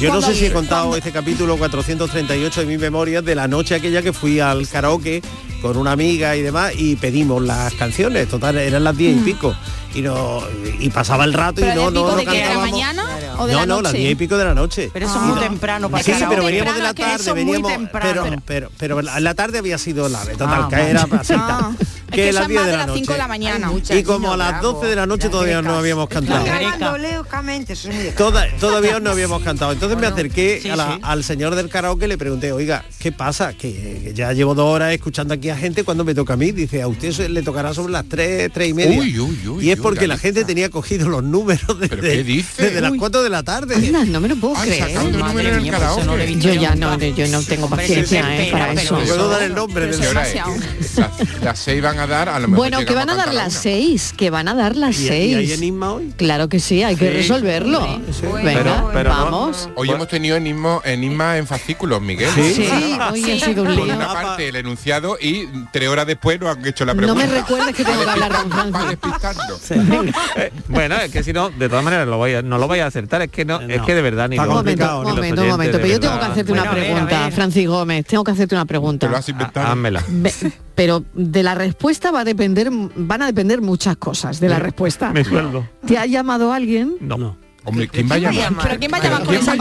[0.00, 3.74] Yo no sé si he contado este capítulo 438 de mis memorias de la noche
[3.74, 5.22] aquella que fui al karaoke
[5.62, 9.24] con una amiga y demás y pedimos las canciones, total, eran las 10 y mm.
[9.24, 9.54] pico
[9.98, 10.42] y, no,
[10.78, 12.22] y pasaba el rato y no, no, no
[13.38, 13.66] o de no, la noche?
[13.66, 14.90] No, no, las 10 y pico de la noche.
[14.92, 15.24] Pero eso ah.
[15.24, 17.72] es muy temprano para Sí, sí pero veníamos de la tarde, veníamos...
[17.72, 21.70] Temprano, pero, pero, pero, la tarde había sido la larga, total, ah, que era pasita.
[22.10, 22.24] Que, ah.
[22.24, 22.98] es que las 10 de la noche.
[23.00, 23.70] 5 de la mañana.
[23.90, 26.44] y como a las 12 de la noche todavía no habíamos cantado.
[28.60, 29.72] Todavía no habíamos cantado.
[29.72, 30.72] Entonces me acerqué
[31.02, 33.52] al señor del karaoke y le pregunté, oiga, ¿qué pasa?
[33.54, 36.52] Que ya llevo dos horas escuchando aquí a gente cuando me toca a mí.
[36.52, 38.98] Dice, a usted le tocará sobre las 3, 3 y media.
[38.98, 42.92] Uy, uy, uy, y es porque la gente tenía cogido los números desde, desde las
[42.98, 43.76] 4 de la tarde.
[44.08, 44.98] No me lo puedo creer.
[45.18, 45.78] Madre mía,
[46.38, 48.98] yo ya no, yo no tengo paciencia para eso.
[51.42, 54.12] Las, seis van a dar a lo mejor Bueno, que van a, dar las seis,
[54.16, 55.50] que van a dar las seis.
[55.52, 56.12] enigma hoy?
[56.16, 58.00] Claro que sí, hay que resolverlo.
[58.42, 59.68] Venga, pero, vamos.
[59.74, 62.30] Hoy pues hemos tenido enigma, enigma en fascículos, Miguel.
[62.34, 62.68] Sí.
[63.54, 67.24] Por una parte el enunciado y tres horas después nos han hecho la pregunta.
[67.24, 68.48] No me recuerdes que tengo que hablar con
[70.36, 72.06] eh, Bueno, es que si no, de todas maneras
[72.44, 74.48] no lo voy a acertar es que no, eh, es que de verdad ni Un
[74.48, 75.78] momento, un momento, un momento.
[75.78, 79.06] Pero yo tengo que hacerte una pregunta, Francis Gómez, tengo que hacerte una pregunta.
[79.06, 79.66] Te lo has inventado.
[79.66, 80.02] Ah, Házmela.
[80.74, 85.10] Pero de la respuesta va a depender, van a depender muchas cosas de la respuesta.
[85.12, 85.68] Me sueldo.
[85.86, 86.96] ¿Te ha llamado alguien?
[87.00, 87.36] No.
[87.68, 88.66] Hombre, ¿quién va a llamar?
[88.66, 89.54] ¿Pero quién va a llamar con esa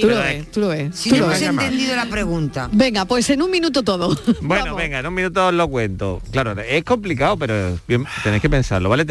[0.00, 0.94] Tú lo ves, tú lo ves.
[0.94, 2.68] Si no has entendido la pregunta.
[2.72, 4.16] Venga, pues en un minuto todo.
[4.42, 6.20] Bueno, venga, en un minuto os lo cuento.
[6.30, 7.78] Claro, es complicado, pero
[8.22, 9.04] tenéis que pensarlo, ¿vale?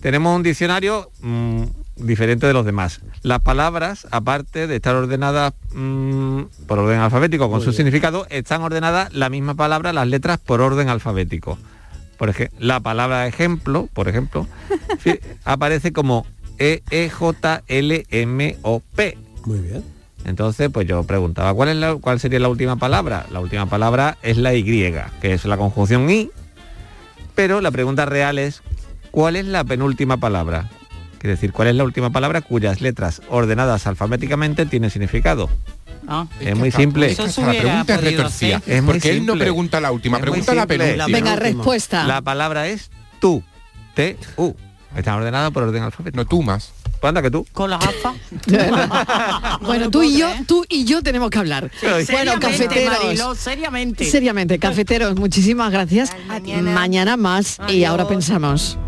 [0.00, 1.62] Tenemos un diccionario mm,
[1.96, 3.00] diferente de los demás.
[3.22, 9.12] Las palabras, aparte de estar ordenadas mm, por orden alfabético con su significado, están ordenadas
[9.12, 11.58] la misma palabra, las letras por orden alfabético.
[12.18, 14.46] Por ejemplo, la palabra ejemplo, por ejemplo,
[15.44, 16.26] aparece como
[16.58, 19.18] e, e J L M O P.
[19.44, 19.84] Muy bien.
[20.24, 23.26] Entonces, pues yo preguntaba, ¿cuál, es la, ¿cuál sería la última palabra?
[23.30, 24.64] La última palabra es la Y,
[25.20, 26.30] que es la conjunción I,
[27.34, 28.62] pero la pregunta real es,
[29.10, 30.70] ¿cuál es la penúltima palabra?
[31.24, 35.48] Quiere decir, ¿cuál es la última palabra cuyas letras ordenadas alfabéticamente tienen significado?
[36.06, 36.26] Ah.
[36.38, 37.16] Es muy simple.
[37.16, 38.60] La pregunta es retorcida.
[38.66, 41.06] Es porque él no pregunta la última, pregunta la penúltima.
[41.06, 42.04] Venga, respuesta.
[42.04, 43.42] La palabra es tú.
[43.94, 44.54] T-U.
[44.94, 46.22] Están ordenadas por orden alfabético.
[46.22, 46.74] No, tú más.
[47.00, 47.46] Pues anda que tú.
[47.54, 49.60] Con las gafas.
[49.62, 51.70] bueno, tú y yo, tú y yo tenemos que hablar.
[51.80, 53.38] Sí, bueno, cafeteros.
[53.38, 54.04] Seriamente.
[54.04, 56.10] Seriamente, cafeteros, muchísimas gracias.
[56.60, 58.78] Mañana, más y ahora pensamos.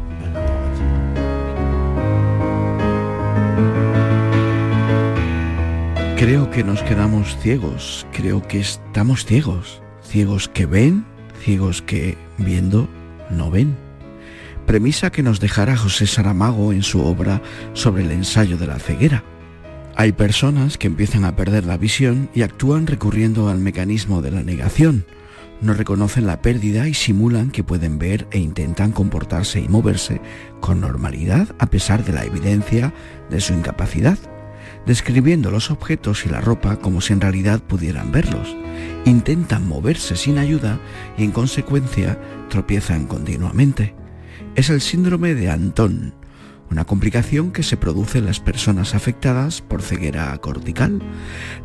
[6.16, 11.04] Creo que nos quedamos ciegos, creo que estamos ciegos, ciegos que ven,
[11.44, 12.88] ciegos que viendo
[13.30, 13.76] no ven.
[14.64, 17.42] Premisa que nos dejará José Saramago en su obra
[17.74, 19.24] sobre el ensayo de la ceguera.
[19.94, 24.42] Hay personas que empiezan a perder la visión y actúan recurriendo al mecanismo de la
[24.42, 25.04] negación.
[25.60, 30.22] No reconocen la pérdida y simulan que pueden ver e intentan comportarse y moverse
[30.60, 32.94] con normalidad a pesar de la evidencia
[33.28, 34.18] de su incapacidad
[34.86, 38.56] describiendo los objetos y la ropa como si en realidad pudieran verlos.
[39.04, 40.80] Intentan moverse sin ayuda
[41.18, 42.18] y en consecuencia
[42.48, 43.94] tropiezan continuamente.
[44.54, 46.14] Es el síndrome de Antón,
[46.70, 51.00] una complicación que se produce en las personas afectadas por ceguera cortical,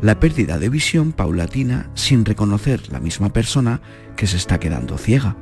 [0.00, 3.80] la pérdida de visión paulatina sin reconocer la misma persona
[4.16, 5.36] que se está quedando ciega.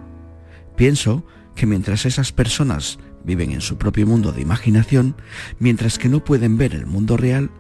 [0.76, 1.24] Pienso
[1.54, 5.14] que mientras esas personas viven en su propio mundo de imaginación,
[5.58, 7.50] mientras que no pueden ver el mundo real,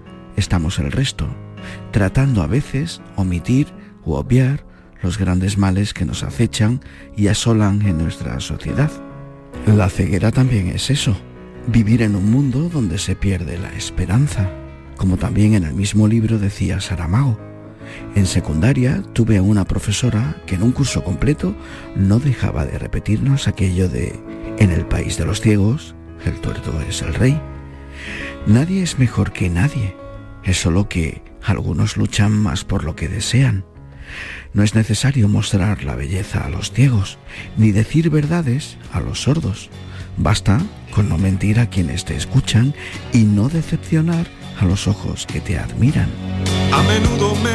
[0.40, 1.28] estamos el resto,
[1.92, 3.68] tratando a veces omitir
[4.04, 4.64] u obviar
[5.02, 6.80] los grandes males que nos acechan
[7.16, 8.90] y asolan en nuestra sociedad.
[9.66, 11.16] La ceguera también es eso,
[11.66, 14.50] vivir en un mundo donde se pierde la esperanza,
[14.96, 17.38] como también en el mismo libro decía Saramago.
[18.14, 21.54] En secundaria tuve a una profesora que en un curso completo
[21.96, 24.18] no dejaba de repetirnos aquello de
[24.58, 27.40] en el país de los ciegos, el tuerto es el rey.
[28.46, 29.96] Nadie es mejor que nadie,
[30.44, 33.64] es solo que algunos luchan más por lo que desean.
[34.52, 37.18] No es necesario mostrar la belleza a los ciegos,
[37.56, 39.70] ni decir verdades a los sordos.
[40.16, 40.60] Basta
[40.90, 42.74] con no mentir a quienes te escuchan
[43.12, 44.26] y no decepcionar
[44.58, 46.08] a los ojos que te admiran.
[46.72, 47.50] A menudo me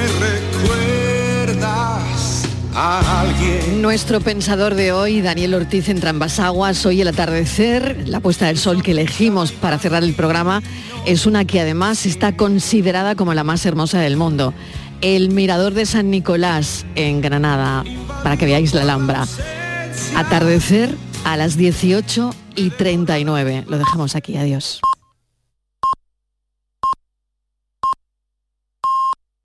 [3.77, 8.83] Nuestro pensador de hoy, Daniel Ortiz en Trambasaguas, hoy el atardecer, la puesta del sol
[8.83, 10.61] que elegimos para cerrar el programa,
[11.05, 14.53] es una que además está considerada como la más hermosa del mundo.
[14.99, 17.85] El Mirador de San Nicolás en Granada,
[18.23, 19.25] para que veáis la Alhambra.
[20.17, 23.63] Atardecer a las 18 y 39.
[23.69, 24.81] Lo dejamos aquí, adiós.